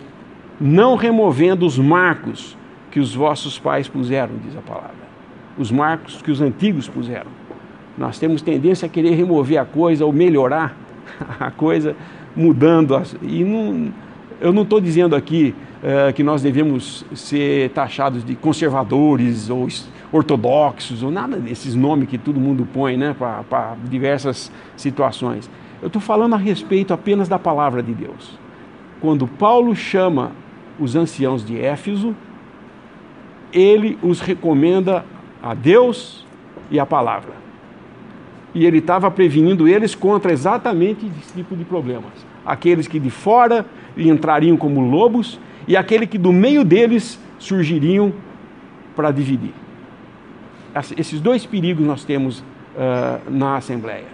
não 0.61 0.95
removendo 0.95 1.67
os 1.67 1.79
marcos 1.79 2.57
que 2.91 3.01
os 3.01 3.15
vossos 3.15 3.59
pais 3.59 3.89
puseram, 3.89 4.35
diz 4.45 4.57
a 4.57 4.61
palavra. 4.61 5.03
Os 5.59 5.71
marcos 5.71 6.21
que 6.21 6.31
os 6.31 6.41
antigos 6.41 6.89
puseram. 6.89 7.31
Nós 7.97 8.19
temos 8.19 8.43
tendência 8.43 8.87
a 8.87 8.89
querer 8.89 9.15
remover 9.15 9.59
a 9.59 9.65
coisa 9.65 10.05
ou 10.05 10.13
melhorar 10.13 10.77
a 11.41 11.51
coisa 11.51 11.97
mudando. 12.37 13.01
E 13.23 13.43
não, 13.45 13.93
eu 14.41 14.53
não 14.53 14.63
estou 14.63 14.81
dizendo 14.81 15.17
aqui 15.17 15.55
é, 15.83 16.13
que 16.13 16.23
nós 16.23 16.43
devemos 16.43 17.05
ser 17.15 17.71
taxados 17.71 18.25
de 18.25 18.35
conservadores 18.35 19.51
ou 19.51 19.67
ortodoxos 20.13 21.03
ou 21.03 21.11
nada 21.11 21.39
desses 21.39 21.75
nomes 21.75 22.09
que 22.09 22.19
todo 22.19 22.39
mundo 22.39 22.69
põe 22.71 22.97
né, 22.97 23.17
para 23.19 23.77
diversas 23.85 24.53
situações. 24.77 25.51
Eu 25.81 25.87
estou 25.87 26.01
falando 26.01 26.35
a 26.35 26.39
respeito 26.39 26.93
apenas 26.93 27.29
da 27.29 27.39
palavra 27.39 27.83
de 27.83 27.95
Deus. 27.95 28.39
Quando 29.01 29.27
Paulo 29.27 29.75
chama 29.75 30.33
os 30.79 30.95
anciãos 30.95 31.45
de 31.45 31.59
Éfeso, 31.59 32.15
ele 33.53 33.99
os 34.03 34.21
recomenda 34.21 35.05
a 35.43 35.55
Deus 35.55 36.27
e 36.71 36.79
a 36.79 36.87
palavra. 36.87 37.33
E 38.55 38.67
ele 38.67 38.79
estava 38.79 39.11
prevenindo 39.11 39.67
eles 39.67 39.95
contra 39.95 40.31
exatamente 40.31 41.11
esse 41.21 41.33
tipo 41.33 41.57
de 41.57 41.65
problemas. 41.65 42.13
Aqueles 42.45 42.87
que 42.87 43.01
de 43.01 43.11
fora 43.11 43.65
entrariam 43.97 44.57
como 44.57 44.81
lobos 44.81 45.41
e 45.67 45.77
aquele 45.77 46.07
que 46.07 46.19
do 46.19 46.33
meio 46.33 46.65
deles 46.65 47.19
surgiriam 47.39 48.13
para 48.95 49.11
dividir. 49.11 49.62
Esses 50.97 51.21
dois 51.21 51.45
perigos 51.45 51.87
nós 51.87 52.05
temos 52.05 52.41
uh, 52.41 53.31
na 53.31 53.57
Assembleia: 53.57 54.07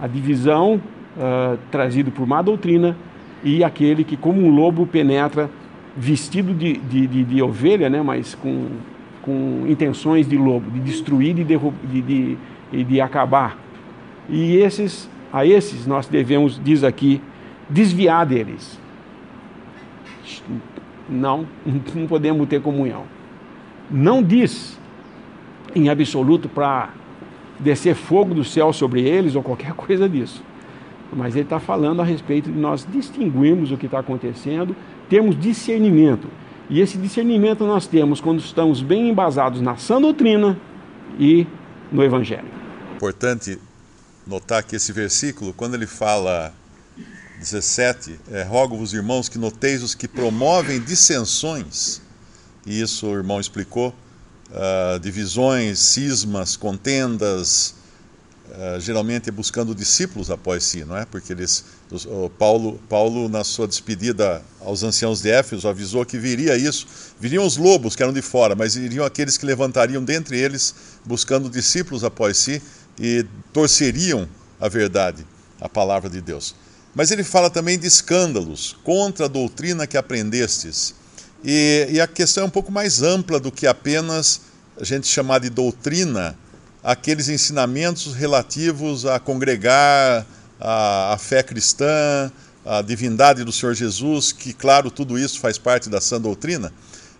a 0.00 0.06
divisão 0.06 0.80
uh, 1.16 1.58
trazida 1.70 2.10
por 2.10 2.26
má 2.26 2.42
doutrina 2.42 2.96
e 3.42 3.64
aquele 3.64 4.04
que, 4.04 4.16
como 4.16 4.40
um 4.40 4.54
lobo, 4.54 4.86
penetra 4.86 5.50
vestido 5.96 6.54
de, 6.54 6.74
de, 6.74 7.06
de, 7.06 7.24
de 7.24 7.42
ovelha, 7.42 7.90
né, 7.90 8.02
mas 8.02 8.34
com, 8.34 8.68
com 9.20 9.64
intenções 9.68 10.28
de 10.28 10.36
lobo, 10.36 10.70
de 10.70 10.80
destruir 10.80 11.38
e 11.38 11.44
de, 11.44 11.58
de, 11.84 12.36
de, 12.70 12.84
de 12.84 13.00
acabar. 13.00 13.58
E 14.28 14.56
esses, 14.56 15.08
a 15.32 15.44
esses 15.44 15.86
nós 15.86 16.06
devemos, 16.06 16.60
diz 16.62 16.84
aqui, 16.84 17.20
desviar 17.68 18.24
deles. 18.26 18.78
Não, 21.08 21.46
não 21.94 22.06
podemos 22.06 22.48
ter 22.48 22.60
comunhão. 22.60 23.04
Não 23.90 24.22
diz 24.22 24.80
em 25.74 25.88
absoluto 25.88 26.48
para 26.48 26.90
descer 27.58 27.94
fogo 27.94 28.34
do 28.34 28.44
céu 28.44 28.72
sobre 28.72 29.02
eles 29.02 29.34
ou 29.34 29.42
qualquer 29.42 29.72
coisa 29.74 30.08
disso. 30.08 30.42
Mas 31.12 31.34
ele 31.34 31.44
está 31.44 31.60
falando 31.60 32.00
a 32.00 32.04
respeito 32.04 32.50
de 32.50 32.58
nós 32.58 32.86
distinguirmos 32.90 33.70
o 33.70 33.76
que 33.76 33.86
está 33.86 33.98
acontecendo, 33.98 34.74
termos 35.08 35.38
discernimento. 35.38 36.28
E 36.70 36.80
esse 36.80 36.96
discernimento 36.96 37.64
nós 37.64 37.86
temos 37.86 38.20
quando 38.20 38.38
estamos 38.38 38.80
bem 38.80 39.10
embasados 39.10 39.60
na 39.60 39.76
sã 39.76 40.00
doutrina 40.00 40.58
e 41.18 41.46
no 41.90 42.02
Evangelho. 42.02 42.48
Importante 42.96 43.58
notar 44.26 44.62
que 44.62 44.76
esse 44.76 44.90
versículo, 44.92 45.52
quando 45.52 45.74
ele 45.74 45.86
fala 45.86 46.54
17, 47.38 48.18
é, 48.30 48.42
rogo-vos, 48.44 48.94
irmãos, 48.94 49.28
que 49.28 49.36
noteis 49.36 49.82
os 49.82 49.94
que 49.94 50.08
promovem 50.08 50.80
dissensões, 50.80 52.00
e 52.64 52.80
isso 52.80 53.06
o 53.06 53.14
irmão 53.14 53.40
explicou, 53.40 53.92
uh, 54.52 54.98
divisões, 55.00 55.78
cismas, 55.78 56.56
contendas, 56.56 57.74
uh, 58.48 58.80
geralmente 58.80 59.30
buscando 59.30 59.74
discípulos 59.74 60.30
após 60.30 60.64
si, 60.64 60.84
não 60.84 60.96
é? 60.96 61.04
Porque 61.04 61.32
eles, 61.32 61.64
os, 61.90 62.06
Paulo, 62.38 62.80
Paulo, 62.88 63.28
na 63.28 63.42
sua 63.44 63.66
despedida 63.66 64.42
aos 64.60 64.82
anciãos 64.82 65.20
de 65.22 65.30
Éfeso, 65.30 65.66
avisou 65.68 66.04
que 66.04 66.18
viria 66.18 66.56
isso, 66.56 66.86
viriam 67.18 67.44
os 67.44 67.56
lobos 67.56 67.96
que 67.96 68.02
eram 68.02 68.12
de 68.12 68.22
fora, 68.22 68.54
mas 68.54 68.74
viriam 68.74 69.04
aqueles 69.04 69.36
que 69.36 69.46
levantariam 69.46 70.04
dentre 70.04 70.38
eles, 70.38 70.74
buscando 71.04 71.50
discípulos 71.50 72.04
após 72.04 72.36
si, 72.36 72.62
e 72.98 73.24
torceriam 73.52 74.28
a 74.60 74.68
verdade, 74.68 75.26
a 75.60 75.68
palavra 75.68 76.08
de 76.08 76.20
Deus. 76.20 76.54
Mas 76.94 77.10
ele 77.10 77.24
fala 77.24 77.48
também 77.48 77.78
de 77.78 77.86
escândalos 77.86 78.76
contra 78.84 79.24
a 79.24 79.28
doutrina 79.28 79.86
que 79.86 79.96
aprendestes. 79.96 80.94
E, 81.44 81.88
e, 81.90 82.00
a 82.00 82.06
questão 82.06 82.44
é 82.44 82.46
um 82.46 82.50
pouco 82.50 82.70
mais 82.70 83.02
ampla 83.02 83.40
do 83.40 83.50
que 83.50 83.66
apenas 83.66 84.42
a 84.80 84.84
gente 84.84 85.08
chamar 85.08 85.40
de 85.40 85.50
doutrina 85.50 86.36
aqueles 86.82 87.28
ensinamentos 87.28 88.14
relativos 88.14 89.06
a 89.06 89.18
congregar 89.18 90.26
a, 90.60 91.14
a 91.14 91.18
fé 91.18 91.42
cristã, 91.42 92.30
a 92.64 92.80
divindade 92.80 93.44
do 93.44 93.52
Senhor 93.52 93.74
Jesus, 93.74 94.32
que, 94.32 94.52
claro, 94.52 94.90
tudo 94.90 95.18
isso 95.18 95.40
faz 95.40 95.58
parte 95.58 95.90
da 95.90 96.00
sã 96.00 96.20
doutrina. 96.20 96.72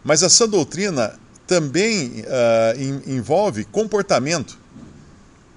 Mas 0.05 0.23
a 0.23 0.29
sã 0.29 0.49
doutrina 0.49 1.19
também 1.47 2.23
uh, 2.23 3.11
envolve 3.11 3.65
comportamento, 3.65 4.59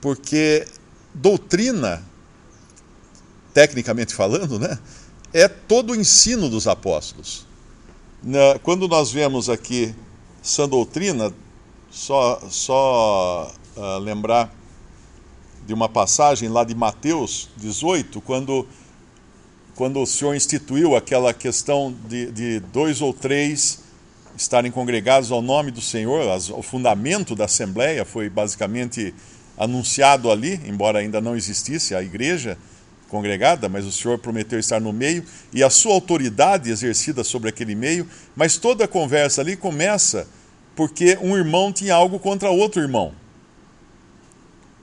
porque 0.01 0.67
doutrina 1.13 2.03
tecnicamente 3.53 4.13
falando, 4.13 4.59
né, 4.59 4.77
é 5.31 5.47
todo 5.47 5.93
o 5.93 5.95
ensino 5.95 6.49
dos 6.49 6.67
apóstolos. 6.67 7.47
Quando 8.63 8.87
nós 8.87 9.11
vemos 9.11 9.49
aqui 9.49 9.93
sã 10.41 10.67
doutrina, 10.67 11.31
só, 11.91 12.41
só 12.49 13.53
uh, 13.77 13.99
lembrar 13.99 14.51
de 15.63 15.75
uma 15.75 15.87
passagem 15.87 16.49
lá 16.49 16.63
de 16.63 16.73
Mateus 16.73 17.49
18, 17.55 18.19
quando, 18.21 18.67
quando 19.75 20.01
o 20.01 20.07
Senhor 20.07 20.33
instituiu 20.33 20.95
aquela 20.95 21.35
questão 21.35 21.93
de, 22.09 22.31
de 22.31 22.59
dois 22.59 22.99
ou 22.99 23.13
três 23.13 23.83
estarem 24.35 24.71
congregados 24.71 25.31
ao 25.31 25.43
nome 25.43 25.69
do 25.69 25.81
Senhor, 25.81 26.27
as, 26.31 26.49
o 26.49 26.63
fundamento 26.63 27.35
da 27.35 27.45
Assembleia 27.45 28.03
foi 28.03 28.27
basicamente 28.27 29.13
anunciado 29.55 30.31
ali, 30.31 30.59
embora 30.65 30.97
ainda 30.97 31.21
não 31.21 31.35
existisse 31.35 31.93
a 31.93 32.01
igreja 32.01 32.57
congregada, 33.09 33.69
mas 33.69 33.85
o 33.85 33.91
Senhor 33.91 34.17
prometeu 34.17 34.59
estar 34.59 34.79
no 34.79 34.91
meio 34.91 35.23
e 35.53 35.63
a 35.63 35.69
sua 35.69 35.93
autoridade 35.93 36.69
exercida 36.69 37.23
sobre 37.23 37.49
aquele 37.49 37.75
meio. 37.75 38.07
Mas 38.35 38.57
toda 38.57 38.85
a 38.85 38.87
conversa 38.87 39.41
ali 39.41 39.55
começa 39.55 40.27
porque 40.75 41.17
um 41.21 41.37
irmão 41.37 41.71
tinha 41.71 41.95
algo 41.95 42.19
contra 42.19 42.49
outro 42.49 42.81
irmão. 42.81 43.13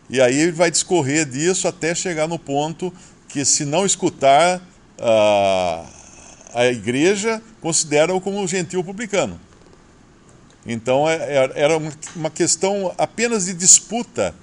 E 0.08 0.20
aí 0.20 0.38
ele 0.38 0.52
vai 0.52 0.70
discorrer 0.70 1.26
disso 1.26 1.68
até 1.68 1.94
chegar 1.94 2.28
no 2.28 2.38
ponto 2.38 2.92
que, 3.28 3.44
se 3.44 3.64
não 3.64 3.86
escutar 3.86 4.60
a, 4.98 5.86
a 6.54 6.66
igreja, 6.66 7.42
considera-o 7.60 8.20
como 8.20 8.46
gentil 8.46 8.84
publicano. 8.84 9.40
Então 10.66 11.08
é, 11.08 11.16
é, 11.16 11.52
era 11.54 11.78
uma 12.14 12.30
questão 12.30 12.94
apenas 12.96 13.46
de 13.46 13.54
disputa 13.54 14.34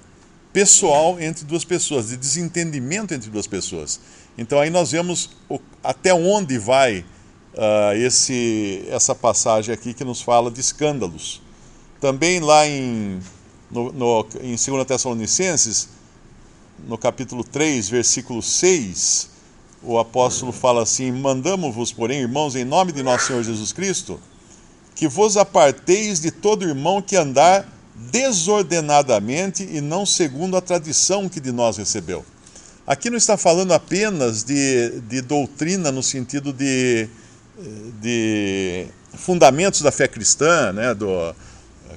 pessoal 0.52 1.20
entre 1.20 1.44
duas 1.44 1.64
pessoas, 1.64 2.08
de 2.08 2.16
desentendimento 2.16 3.14
entre 3.14 3.30
duas 3.30 3.46
pessoas. 3.46 4.00
Então 4.36 4.58
aí 4.58 4.70
nós 4.70 4.90
vemos 4.90 5.30
o, 5.48 5.60
até 5.82 6.12
onde 6.14 6.58
vai 6.58 7.04
uh, 7.54 7.94
esse, 7.96 8.84
essa 8.88 9.14
passagem 9.14 9.72
aqui 9.72 9.94
que 9.94 10.04
nos 10.04 10.20
fala 10.20 10.50
de 10.50 10.60
escândalos. 10.60 11.40
Também 12.00 12.40
lá 12.40 12.66
em, 12.66 13.20
no, 13.70 13.92
no, 13.92 14.26
em 14.40 14.56
2 14.56 14.86
Tessalonicenses, 14.86 15.88
no 16.86 16.96
capítulo 16.96 17.44
3, 17.44 17.88
versículo 17.88 18.42
6, 18.42 19.30
o 19.82 19.98
apóstolo 19.98 20.52
fala 20.52 20.82
assim: 20.82 21.12
Mandamos-vos, 21.12 21.92
porém, 21.92 22.20
irmãos, 22.20 22.56
em 22.56 22.64
nome 22.64 22.92
de 22.92 23.02
nosso 23.02 23.26
Senhor 23.26 23.42
Jesus 23.42 23.72
Cristo, 23.72 24.20
que 24.94 25.06
vos 25.06 25.36
aparteis 25.36 26.20
de 26.20 26.30
todo 26.30 26.66
irmão 26.66 27.02
que 27.02 27.16
andar 27.16 27.68
desordenadamente 28.10 29.68
e 29.70 29.80
não 29.80 30.06
segundo 30.06 30.56
a 30.56 30.60
tradição 30.60 31.28
que 31.28 31.40
de 31.40 31.52
nós 31.52 31.76
recebeu. 31.76 32.24
Aqui 32.86 33.10
não 33.10 33.18
está 33.18 33.36
falando 33.36 33.72
apenas 33.72 34.42
de, 34.42 35.00
de 35.02 35.20
doutrina 35.20 35.92
no 35.92 36.02
sentido 36.02 36.52
de, 36.52 37.08
de 38.00 38.86
fundamentos 39.14 39.82
da 39.82 39.92
fé 39.92 40.08
cristã, 40.08 40.72
né, 40.72 40.94
do, 40.94 41.34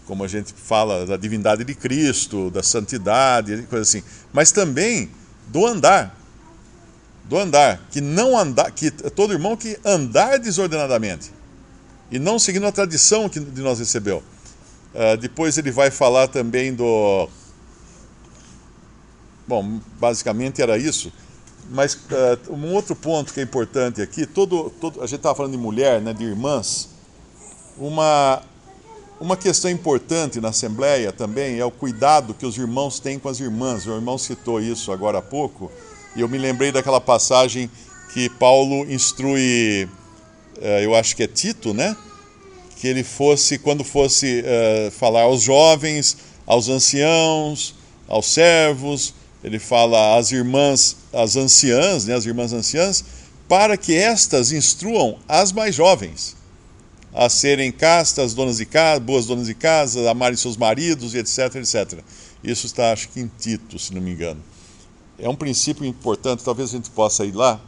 como 0.05 0.23
a 0.23 0.27
gente 0.27 0.53
fala 0.53 1.05
da 1.05 1.15
divindade 1.15 1.63
de 1.63 1.73
Cristo, 1.73 2.51
da 2.51 2.61
santidade, 2.61 3.63
coisa 3.63 3.83
assim, 3.83 4.03
mas 4.31 4.51
também 4.51 5.09
do 5.47 5.65
andar, 5.65 6.19
do 7.23 7.37
andar, 7.37 7.81
que 7.89 8.01
não 8.01 8.37
andar, 8.37 8.69
que 8.71 8.91
todo 8.91 9.33
irmão 9.33 9.55
que 9.55 9.79
andar 9.85 10.37
desordenadamente 10.37 11.31
e 12.11 12.19
não 12.19 12.37
seguindo 12.37 12.67
a 12.67 12.71
tradição 12.71 13.29
que 13.29 13.39
de 13.39 13.61
nós 13.61 13.79
recebeu. 13.79 14.21
Uh, 14.93 15.17
depois 15.17 15.57
ele 15.57 15.71
vai 15.71 15.89
falar 15.89 16.27
também 16.27 16.73
do. 16.73 17.27
Bom, 19.47 19.79
basicamente 19.99 20.61
era 20.61 20.77
isso. 20.77 21.11
Mas 21.69 21.95
uh, 21.95 22.53
um 22.53 22.73
outro 22.73 22.95
ponto 22.95 23.33
que 23.33 23.39
é 23.39 23.43
importante 23.43 24.01
aqui, 24.01 24.25
todo, 24.25 24.69
todo, 24.79 25.01
a 25.01 25.07
gente 25.07 25.17
estava 25.17 25.35
falando 25.35 25.53
de 25.53 25.57
mulher, 25.57 26.01
né, 26.01 26.13
de 26.13 26.23
irmãs. 26.23 26.89
Uma, 27.77 28.43
uma 29.19 29.35
questão 29.35 29.71
importante 29.71 30.39
na 30.39 30.49
Assembleia 30.49 31.11
também 31.11 31.57
é 31.57 31.65
o 31.65 31.71
cuidado 31.71 32.33
que 32.33 32.45
os 32.45 32.57
irmãos 32.57 32.99
têm 32.99 33.17
com 33.17 33.29
as 33.29 33.39
irmãs. 33.39 33.87
O 33.87 33.91
irmão 33.91 34.17
citou 34.17 34.61
isso 34.61 34.91
agora 34.91 35.17
há 35.17 35.21
pouco, 35.21 35.71
e 36.15 36.21
eu 36.21 36.29
me 36.29 36.37
lembrei 36.37 36.71
daquela 36.71 37.01
passagem 37.01 37.69
que 38.13 38.29
Paulo 38.29 38.85
instrui, 38.91 39.89
uh, 40.57 40.81
eu 40.81 40.93
acho 40.93 41.15
que 41.15 41.23
é 41.23 41.27
Tito, 41.27 41.73
né? 41.73 41.95
Que 42.83 42.87
ele 42.89 43.01
fosse, 43.01 43.57
quando 43.57 43.81
fosse 43.81 44.41
uh, 44.41 44.91
falar 44.91 45.21
aos 45.21 45.41
jovens, 45.41 46.17
aos 46.45 46.67
anciãos, 46.67 47.75
aos 48.09 48.25
servos, 48.25 49.13
ele 49.41 49.57
fala 49.57 50.17
às 50.17 50.33
irmãs, 50.33 50.97
às 51.13 51.37
anciãs, 51.37 52.03
né, 52.03 52.13
as 52.13 52.25
irmãs 52.25 52.51
anciãs, 52.51 53.05
para 53.47 53.77
que 53.77 53.95
estas 53.95 54.51
instruam 54.51 55.17
as 55.29 55.53
mais 55.53 55.73
jovens 55.73 56.35
a 57.13 57.29
serem 57.29 57.71
castas, 57.71 58.33
donas 58.33 58.57
de 58.57 58.65
casa, 58.65 58.99
boas 58.99 59.27
donas 59.27 59.47
de 59.47 59.55
casa, 59.55 60.11
amarem 60.11 60.35
seus 60.35 60.57
maridos 60.57 61.15
etc, 61.15 61.55
etc. 61.55 62.01
Isso 62.43 62.65
está, 62.65 62.91
acho 62.91 63.07
que 63.07 63.21
em 63.21 63.31
Tito, 63.39 63.79
se 63.79 63.93
não 63.93 64.01
me 64.01 64.11
engano. 64.11 64.43
É 65.17 65.29
um 65.29 65.35
princípio 65.35 65.85
importante, 65.85 66.43
talvez 66.43 66.71
a 66.71 66.73
gente 66.73 66.89
possa 66.89 67.23
ir 67.23 67.31
lá, 67.31 67.61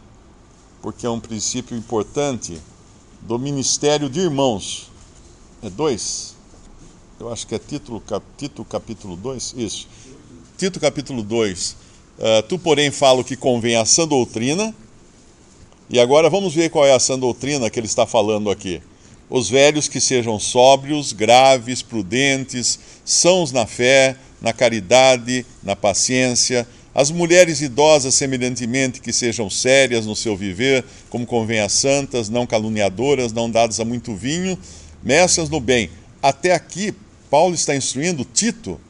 porque 0.82 1.06
é 1.06 1.10
um 1.10 1.22
princípio 1.22 1.78
importante 1.78 2.62
do 3.22 3.40
ministério 3.40 4.10
de 4.10 4.20
irmãos. 4.20 4.94
É 5.66 5.70
2? 5.70 6.36
Eu 7.20 7.34
acho 7.34 7.48
que 7.48 7.56
é 7.56 7.60
título, 7.60 8.00
cap, 8.00 8.24
Tito 8.38 8.64
capítulo 8.64 9.16
2, 9.16 9.56
isso. 9.58 9.88
Tito 10.60 10.80
capítulo 10.80 11.24
2. 11.24 11.72
Uh, 12.20 12.44
tu, 12.48 12.60
porém, 12.60 12.92
fala 12.92 13.22
o 13.22 13.24
que 13.24 13.36
convém 13.36 13.76
à 13.76 13.84
sã 13.84 14.08
doutrina. 14.08 14.76
E 15.90 16.00
agora 16.00 16.30
vamos 16.30 16.54
ver 16.54 16.70
qual 16.70 16.86
é 16.86 16.94
a 16.94 17.00
sã 17.00 17.18
doutrina 17.18 17.68
que 17.70 17.80
ele 17.80 17.88
está 17.88 18.06
falando 18.06 18.52
aqui. 18.52 18.80
Os 19.28 19.50
velhos 19.50 19.88
que 19.88 20.00
sejam 20.00 20.40
sóbrios, 20.40 21.14
graves, 21.14 21.82
prudentes, 21.82 22.78
sãos 23.04 23.52
na 23.52 23.66
fé, 23.66 24.18
na 24.40 24.54
caridade, 24.54 25.44
na 25.64 25.76
paciência. 25.76 26.68
As 26.94 27.10
mulheres 27.10 27.60
idosas, 27.62 28.14
semelhantemente, 28.14 29.02
que 29.02 29.12
sejam 29.12 29.50
sérias 29.50 30.06
no 30.06 30.16
seu 30.16 30.38
viver, 30.38 30.86
como 31.10 31.26
convém 31.26 31.60
a 31.60 31.70
santas, 31.70 32.30
não 32.30 32.46
caluniadoras, 32.46 33.34
não 33.34 33.50
dadas 33.50 33.80
a 33.80 33.86
muito 33.86 34.16
vinho, 34.16 34.58
mestras 35.06 35.50
no 35.50 35.60
bem. 35.60 35.90
Até 36.22 36.54
aqui, 36.54 36.94
Paulo 37.30 37.54
está 37.54 37.76
instruindo 37.76 38.26
Tito 38.26 38.82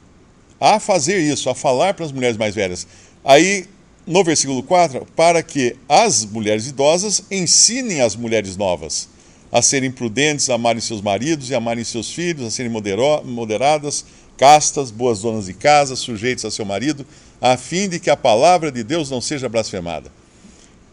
a 0.59 0.79
fazer 0.79 1.19
isso, 1.19 1.49
a 1.49 1.55
falar 1.55 1.93
para 1.93 2.05
as 2.05 2.11
mulheres 2.13 2.37
mais 2.37 2.55
velhas. 2.55 2.87
Aí, 3.23 3.67
no 4.07 4.23
versículo 4.23 4.63
4, 4.63 5.05
para 5.15 5.43
que 5.43 5.75
as 5.89 6.25
mulheres 6.25 6.67
idosas 6.67 7.23
ensinem 7.29 8.01
as 8.01 8.15
mulheres 8.15 8.55
novas 8.55 9.09
a 9.51 9.61
serem 9.61 9.91
prudentes, 9.91 10.49
a 10.49 10.55
amarem 10.55 10.81
seus 10.81 11.01
maridos 11.01 11.49
e 11.49 11.55
amarem 11.55 11.83
seus 11.83 12.11
filhos, 12.11 12.45
a 12.45 12.51
serem 12.51 12.71
moderadas, 12.71 14.05
castas, 14.37 14.91
boas 14.91 15.21
donas 15.21 15.45
de 15.45 15.53
casa, 15.53 15.95
sujeitos 15.95 16.43
a 16.45 16.51
seu 16.51 16.65
marido, 16.65 17.05
a 17.39 17.55
fim 17.55 17.87
de 17.87 17.99
que 17.99 18.09
a 18.09 18.17
palavra 18.17 18.71
de 18.71 18.83
Deus 18.83 19.09
não 19.09 19.21
seja 19.21 19.47
blasfemada. 19.47 20.11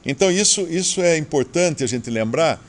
Então, 0.05 0.31
isso, 0.31 0.63
isso 0.63 1.01
é 1.01 1.17
importante 1.17 1.83
a 1.83 1.87
gente 1.87 2.11
lembrar 2.11 2.65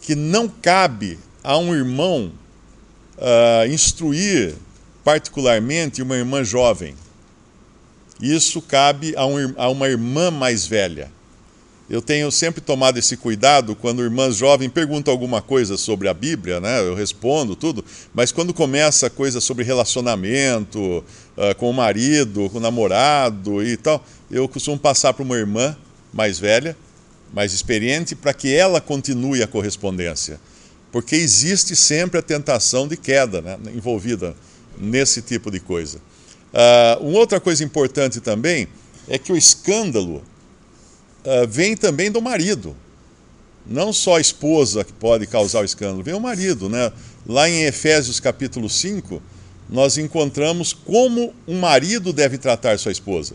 que 0.00 0.14
não 0.14 0.48
cabe 0.48 1.18
a 1.48 1.56
um 1.56 1.74
irmão 1.74 2.30
uh, 3.16 3.66
instruir 3.72 4.54
particularmente 5.02 6.02
uma 6.02 6.14
irmã 6.14 6.44
jovem. 6.44 6.94
Isso 8.20 8.60
cabe 8.60 9.14
a, 9.16 9.24
um, 9.24 9.54
a 9.56 9.70
uma 9.70 9.88
irmã 9.88 10.30
mais 10.30 10.66
velha. 10.66 11.10
Eu 11.88 12.02
tenho 12.02 12.30
sempre 12.30 12.60
tomado 12.60 12.98
esse 12.98 13.16
cuidado 13.16 13.74
quando 13.74 14.02
irmãs 14.02 14.36
jovens 14.36 14.68
perguntam 14.68 15.10
alguma 15.10 15.40
coisa 15.40 15.78
sobre 15.78 16.06
a 16.06 16.12
Bíblia, 16.12 16.60
né? 16.60 16.80
Eu 16.80 16.94
respondo 16.94 17.56
tudo, 17.56 17.82
mas 18.12 18.30
quando 18.30 18.52
começa 18.52 19.08
coisa 19.08 19.40
sobre 19.40 19.64
relacionamento 19.64 20.78
uh, 21.34 21.54
com 21.56 21.70
o 21.70 21.72
marido, 21.72 22.50
com 22.50 22.58
o 22.58 22.60
namorado 22.60 23.62
e 23.62 23.74
tal, 23.78 24.04
eu 24.30 24.46
costumo 24.46 24.78
passar 24.78 25.14
para 25.14 25.22
uma 25.22 25.38
irmã 25.38 25.74
mais 26.12 26.38
velha, 26.38 26.76
mais 27.32 27.54
experiente, 27.54 28.14
para 28.14 28.34
que 28.34 28.54
ela 28.54 28.82
continue 28.82 29.42
a 29.42 29.46
correspondência. 29.46 30.38
Porque 30.90 31.16
existe 31.16 31.76
sempre 31.76 32.18
a 32.18 32.22
tentação 32.22 32.88
de 32.88 32.96
queda 32.96 33.42
né? 33.42 33.58
envolvida 33.74 34.34
nesse 34.78 35.20
tipo 35.20 35.50
de 35.50 35.60
coisa. 35.60 35.98
Uh, 36.52 37.06
uma 37.06 37.18
outra 37.18 37.38
coisa 37.38 37.62
importante 37.62 38.20
também 38.20 38.68
é 39.06 39.18
que 39.18 39.32
o 39.32 39.36
escândalo 39.36 40.22
uh, 41.24 41.46
vem 41.48 41.76
também 41.76 42.10
do 42.10 42.22
marido. 42.22 42.74
Não 43.66 43.92
só 43.92 44.16
a 44.16 44.20
esposa 44.20 44.82
que 44.82 44.92
pode 44.92 45.26
causar 45.26 45.60
o 45.60 45.64
escândalo, 45.64 46.02
vem 46.02 46.14
o 46.14 46.20
marido. 46.20 46.68
Né? 46.68 46.90
Lá 47.26 47.48
em 47.48 47.64
Efésios 47.64 48.18
capítulo 48.18 48.68
5, 48.68 49.20
nós 49.68 49.98
encontramos 49.98 50.72
como 50.72 51.34
um 51.46 51.58
marido 51.60 52.12
deve 52.12 52.38
tratar 52.38 52.78
sua 52.78 52.92
esposa. 52.92 53.34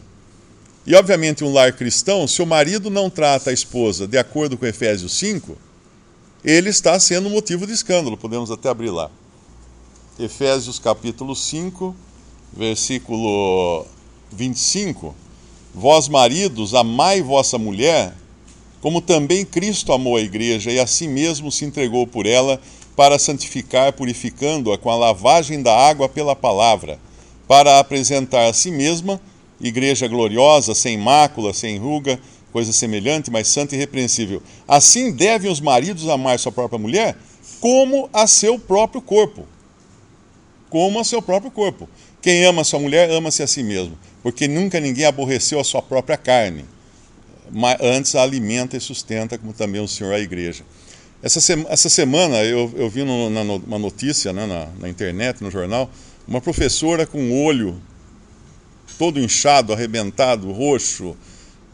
E, 0.86 0.96
obviamente, 0.96 1.44
um 1.44 1.54
lar 1.54 1.72
cristão, 1.74 2.28
se 2.28 2.42
o 2.42 2.46
marido 2.46 2.90
não 2.90 3.10
trata 3.10 3.52
a 3.52 3.54
esposa 3.54 4.08
de 4.08 4.18
acordo 4.18 4.58
com 4.58 4.66
Efésios 4.66 5.14
5, 5.18 5.58
ele 6.44 6.70
está 6.70 7.00
sendo 7.00 7.30
motivo 7.30 7.66
de 7.66 7.74
escândalo. 7.74 8.18
Podemos 8.18 8.52
até 8.52 8.70
abrir 8.70 8.90
lá. 8.90 9.10
Efésios 10.20 10.78
capítulo 10.78 11.36
5, 11.36 11.96
versículo 12.52 13.86
25. 14.32 15.16
Vós, 15.74 16.08
maridos, 16.08 16.76
amai 16.76 17.22
vossa 17.22 17.58
mulher, 17.58 18.14
como 18.82 19.02
também 19.02 19.46
Cristo 19.46 19.94
amou 19.94 20.18
a 20.18 20.22
igreja 20.22 20.70
e 20.70 20.80
a 20.80 20.86
si 20.86 21.08
mesmo 21.08 21.52
se 21.52 21.66
entregou 21.66 22.06
por 22.06 22.26
ela 22.26 22.62
para 22.96 23.18
santificar, 23.18 23.94
purificando-a 23.94 24.78
com 24.78 24.92
a 24.92 24.96
lavagem 24.96 25.64
da 25.64 25.76
água 25.76 26.08
pela 26.08 26.36
palavra, 26.36 27.00
para 27.48 27.80
apresentar 27.80 28.48
a 28.48 28.54
si 28.54 28.70
mesma 28.70 29.20
igreja 29.60 30.08
gloriosa, 30.08 30.76
sem 30.76 30.98
mácula, 30.98 31.54
sem 31.54 31.80
ruga, 31.80 32.20
coisa 32.54 32.72
semelhante, 32.72 33.30
mas 33.30 33.50
santa 33.50 33.76
e 33.76 33.78
irrepreensível. 33.78 34.42
Assim 34.66 35.12
devem 35.12 35.52
os 35.52 35.60
maridos 35.60 36.08
amar 36.08 36.40
sua 36.40 36.52
própria 36.52 36.80
mulher, 36.80 37.18
como 37.60 38.10
a 38.14 38.26
seu 38.28 38.58
próprio 38.58 39.02
corpo. 39.02 39.46
Como 40.70 41.00
a 41.00 41.04
seu 41.04 41.22
próprio 41.22 41.52
corpo. 41.52 41.90
Quem 42.22 42.46
ama 42.46 42.64
sua 42.64 42.80
mulher, 42.80 43.12
ama-se 43.12 43.44
a 43.44 43.48
si 43.48 43.62
mesmo 43.62 43.98
porque 44.24 44.48
nunca 44.48 44.80
ninguém 44.80 45.06
aborreceu 45.06 45.60
a 45.60 45.64
sua 45.66 45.82
própria 45.82 46.16
carne, 46.18 46.64
mas 47.52 47.78
antes 47.82 48.16
a 48.16 48.24
alimenta 48.24 48.78
e 48.78 48.80
sustenta, 48.80 49.38
como 49.38 49.52
também 49.52 49.82
o 49.82 49.88
Senhor 49.88 50.14
a 50.14 50.20
igreja. 50.20 50.64
Essa, 51.22 51.40
essa 51.70 51.90
semana 51.90 52.38
eu, 52.38 52.72
eu 52.76 52.90
vi 52.90 53.04
no, 53.04 53.30
na, 53.30 53.42
uma 53.42 53.78
notícia 53.78 54.32
né, 54.32 54.46
na, 54.46 54.68
na 54.80 54.90
internet, 54.90 55.44
no 55.44 55.52
jornal, 55.52 55.92
uma 56.26 56.40
professora 56.40 57.06
com 57.06 57.32
o 57.32 57.44
olho 57.44 57.82
todo 58.98 59.20
inchado, 59.20 59.74
arrebentado, 59.74 60.52
roxo, 60.52 61.18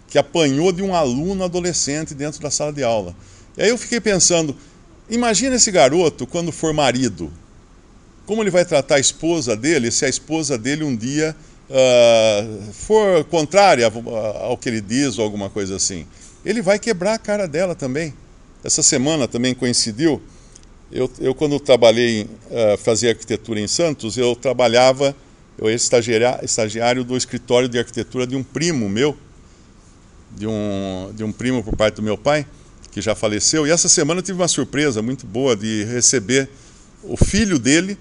que 0.09 0.17
apanhou 0.17 0.71
de 0.71 0.81
um 0.81 0.95
aluno 0.95 1.43
adolescente 1.43 2.13
dentro 2.13 2.41
da 2.41 2.49
sala 2.49 2.73
de 2.73 2.83
aula. 2.83 3.15
E 3.57 3.61
aí 3.61 3.69
eu 3.69 3.77
fiquei 3.77 3.99
pensando, 3.99 4.55
imagina 5.09 5.55
esse 5.55 5.71
garoto 5.71 6.25
quando 6.25 6.51
for 6.51 6.73
marido. 6.73 7.31
Como 8.25 8.41
ele 8.41 8.49
vai 8.49 8.65
tratar 8.65 8.95
a 8.95 8.99
esposa 8.99 9.55
dele 9.55 9.91
se 9.91 10.05
a 10.05 10.09
esposa 10.09 10.57
dele 10.57 10.83
um 10.83 10.95
dia 10.95 11.35
uh, 11.69 12.73
for 12.73 13.23
contrária 13.25 13.91
ao 14.41 14.57
que 14.57 14.69
ele 14.69 14.81
diz 14.81 15.17
ou 15.17 15.23
alguma 15.23 15.49
coisa 15.49 15.75
assim, 15.75 16.05
ele 16.45 16.61
vai 16.61 16.79
quebrar 16.79 17.13
a 17.13 17.19
cara 17.19 17.47
dela 17.47 17.75
também. 17.75 18.13
Essa 18.63 18.83
semana 18.83 19.27
também 19.27 19.53
coincidiu. 19.53 20.21
Eu, 20.91 21.09
eu 21.19 21.35
quando 21.35 21.59
trabalhei, 21.59 22.23
uh, 22.23 22.77
fazia 22.77 23.11
arquitetura 23.11 23.59
em 23.59 23.67
Santos, 23.67 24.17
eu 24.17 24.35
trabalhava, 24.35 25.15
eu 25.57 25.67
era 25.67 25.75
estagiário, 25.75 26.43
estagiário 26.43 27.03
do 27.03 27.15
escritório 27.15 27.69
de 27.69 27.77
arquitetura 27.77 28.25
de 28.25 28.35
um 28.35 28.43
primo 28.43 28.89
meu, 28.89 29.15
de 30.39 30.47
um, 30.47 31.11
de 31.13 31.21
um 31.21 31.33
primo 31.33 31.61
por 31.61 31.75
parte 31.75 31.95
do 31.95 32.01
meu 32.01 32.17
pai, 32.17 32.47
que 32.91 33.01
já 33.01 33.13
faleceu. 33.13 33.67
E 33.67 33.71
essa 33.71 33.89
semana 33.89 34.19
eu 34.19 34.23
tive 34.23 34.39
uma 34.39 34.47
surpresa 34.47 35.01
muito 35.01 35.27
boa 35.27 35.53
de 35.53 35.83
receber 35.83 36.49
o 37.03 37.17
filho 37.17 37.59
dele 37.59 37.97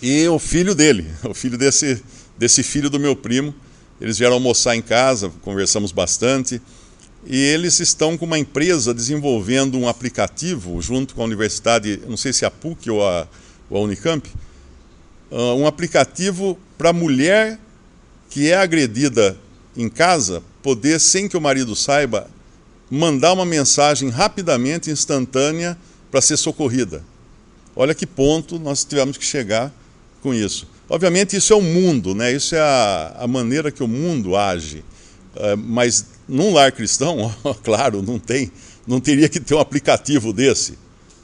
e 0.00 0.26
o 0.28 0.38
filho 0.38 0.74
dele, 0.74 1.06
o 1.28 1.34
filho 1.34 1.58
desse, 1.58 2.02
desse 2.38 2.62
filho 2.62 2.88
do 2.88 2.98
meu 2.98 3.14
primo. 3.14 3.54
Eles 4.00 4.18
vieram 4.18 4.34
almoçar 4.34 4.74
em 4.76 4.80
casa, 4.80 5.30
conversamos 5.42 5.92
bastante. 5.92 6.60
E 7.26 7.36
eles 7.36 7.80
estão 7.80 8.16
com 8.16 8.24
uma 8.24 8.38
empresa 8.38 8.94
desenvolvendo 8.94 9.76
um 9.78 9.88
aplicativo 9.88 10.80
junto 10.80 11.14
com 11.14 11.20
a 11.20 11.24
universidade, 11.26 12.00
não 12.08 12.16
sei 12.16 12.32
se 12.32 12.44
é 12.44 12.48
a 12.48 12.50
PUC 12.50 12.88
ou 12.88 13.06
a, 13.06 13.28
ou 13.68 13.78
a 13.78 13.80
Unicamp, 13.82 14.26
uh, 15.30 15.54
um 15.54 15.66
aplicativo 15.66 16.58
para 16.78 16.92
mulher 16.92 17.58
que 18.30 18.50
é 18.50 18.56
agredida 18.56 19.36
em 19.76 19.88
casa 19.88 20.42
poder, 20.66 20.98
sem 20.98 21.28
que 21.28 21.36
o 21.36 21.40
marido 21.40 21.76
saiba, 21.76 22.28
mandar 22.90 23.32
uma 23.32 23.46
mensagem 23.46 24.08
rapidamente, 24.08 24.90
instantânea, 24.90 25.78
para 26.10 26.20
ser 26.20 26.36
socorrida. 26.36 27.04
Olha 27.76 27.94
que 27.94 28.04
ponto 28.04 28.58
nós 28.58 28.82
tivemos 28.84 29.16
que 29.16 29.24
chegar 29.24 29.72
com 30.20 30.34
isso. 30.34 30.66
Obviamente, 30.88 31.36
isso 31.36 31.52
é 31.52 31.56
o 31.56 31.62
mundo, 31.62 32.16
né? 32.16 32.32
isso 32.32 32.56
é 32.56 32.58
a, 32.58 33.14
a 33.20 33.28
maneira 33.28 33.70
que 33.70 33.80
o 33.80 33.86
mundo 33.86 34.34
age. 34.34 34.82
Uh, 35.36 35.56
mas 35.56 36.06
num 36.26 36.52
lar 36.52 36.72
cristão, 36.72 37.32
claro, 37.62 38.02
não 38.02 38.18
tem, 38.18 38.50
não 38.88 38.98
teria 38.98 39.28
que 39.28 39.38
ter 39.38 39.54
um 39.54 39.60
aplicativo 39.60 40.32
desse, 40.32 40.76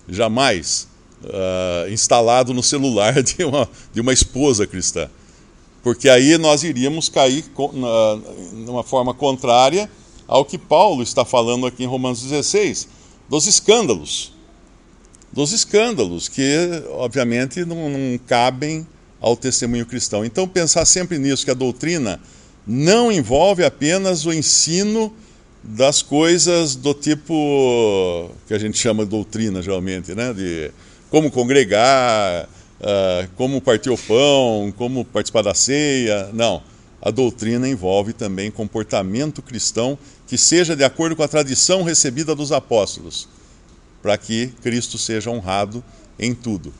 jamais, 0.09 0.87
uh, 1.24 1.90
instalado 1.90 2.55
no 2.55 2.62
celular 2.62 3.20
de 3.24 3.42
uma, 3.42 3.68
de 3.92 4.00
uma 4.00 4.12
esposa 4.12 4.68
cristã. 4.68 5.11
Porque 5.83 6.09
aí 6.09 6.38
nós 6.38 6.62
iríamos 6.62 7.09
cair 7.09 7.45
numa 8.53 8.85
forma 8.85 9.12
contrária 9.12 9.91
ao 10.26 10.45
que 10.45 10.57
Paulo 10.57 11.03
está 11.03 11.24
falando 11.24 11.66
aqui 11.66 11.83
em 11.83 11.87
Romanos 11.87 12.22
16, 12.22 12.89
dos 13.28 13.47
escândalos. 13.47 14.33
Dos 15.33 15.53
escândalos, 15.53 16.28
que 16.28 16.57
obviamente 16.91 17.64
não, 17.64 17.89
não 17.89 18.18
cabem 18.26 18.87
ao 19.20 19.37
testemunho 19.37 19.87
cristão. 19.87 20.24
Então, 20.24 20.47
pensar 20.47 20.85
sempre 20.85 21.18
nisso, 21.18 21.45
que 21.45 21.51
a 21.51 21.55
doutrina 21.55 22.20
não 22.66 23.11
envolve 23.11 23.64
apenas 23.64 24.24
o 24.26 24.33
ensino 24.33 25.12
das 25.62 26.03
coisas 26.03 26.74
do 26.74 26.93
tipo 26.93 28.30
que 28.49 28.55
a 28.55 28.59
gente 28.59 28.78
chama 28.78 29.05
de 29.05 29.11
doutrina, 29.11 29.62
geralmente, 29.62 30.14
né? 30.14 30.33
de 30.33 30.70
como 31.09 31.30
congregar, 31.30 32.49
uh, 32.83 33.28
como 33.37 33.61
partir 33.61 33.91
o 33.91 33.97
pão, 33.97 34.72
como 34.76 35.05
participar 35.05 35.43
da 35.43 35.55
ceia. 35.55 36.30
Não. 36.33 36.62
A 37.01 37.11
doutrina 37.11 37.68
envolve 37.68 38.12
também 38.12 38.51
comportamento 38.51 39.43
cristão 39.43 39.99
que 40.26 40.39
seja 40.39 40.76
de 40.76 40.85
acordo 40.85 41.16
com 41.16 41.22
a 41.22 41.28
tradição 41.28 41.83
recebida 41.83 42.35
dos 42.35 42.53
apóstolos, 42.53 43.28
para 44.01 44.16
que 44.16 44.49
Cristo 44.62 44.97
seja 44.99 45.30
honrado 45.30 45.83
em 46.18 46.33
tudo. 46.33 46.72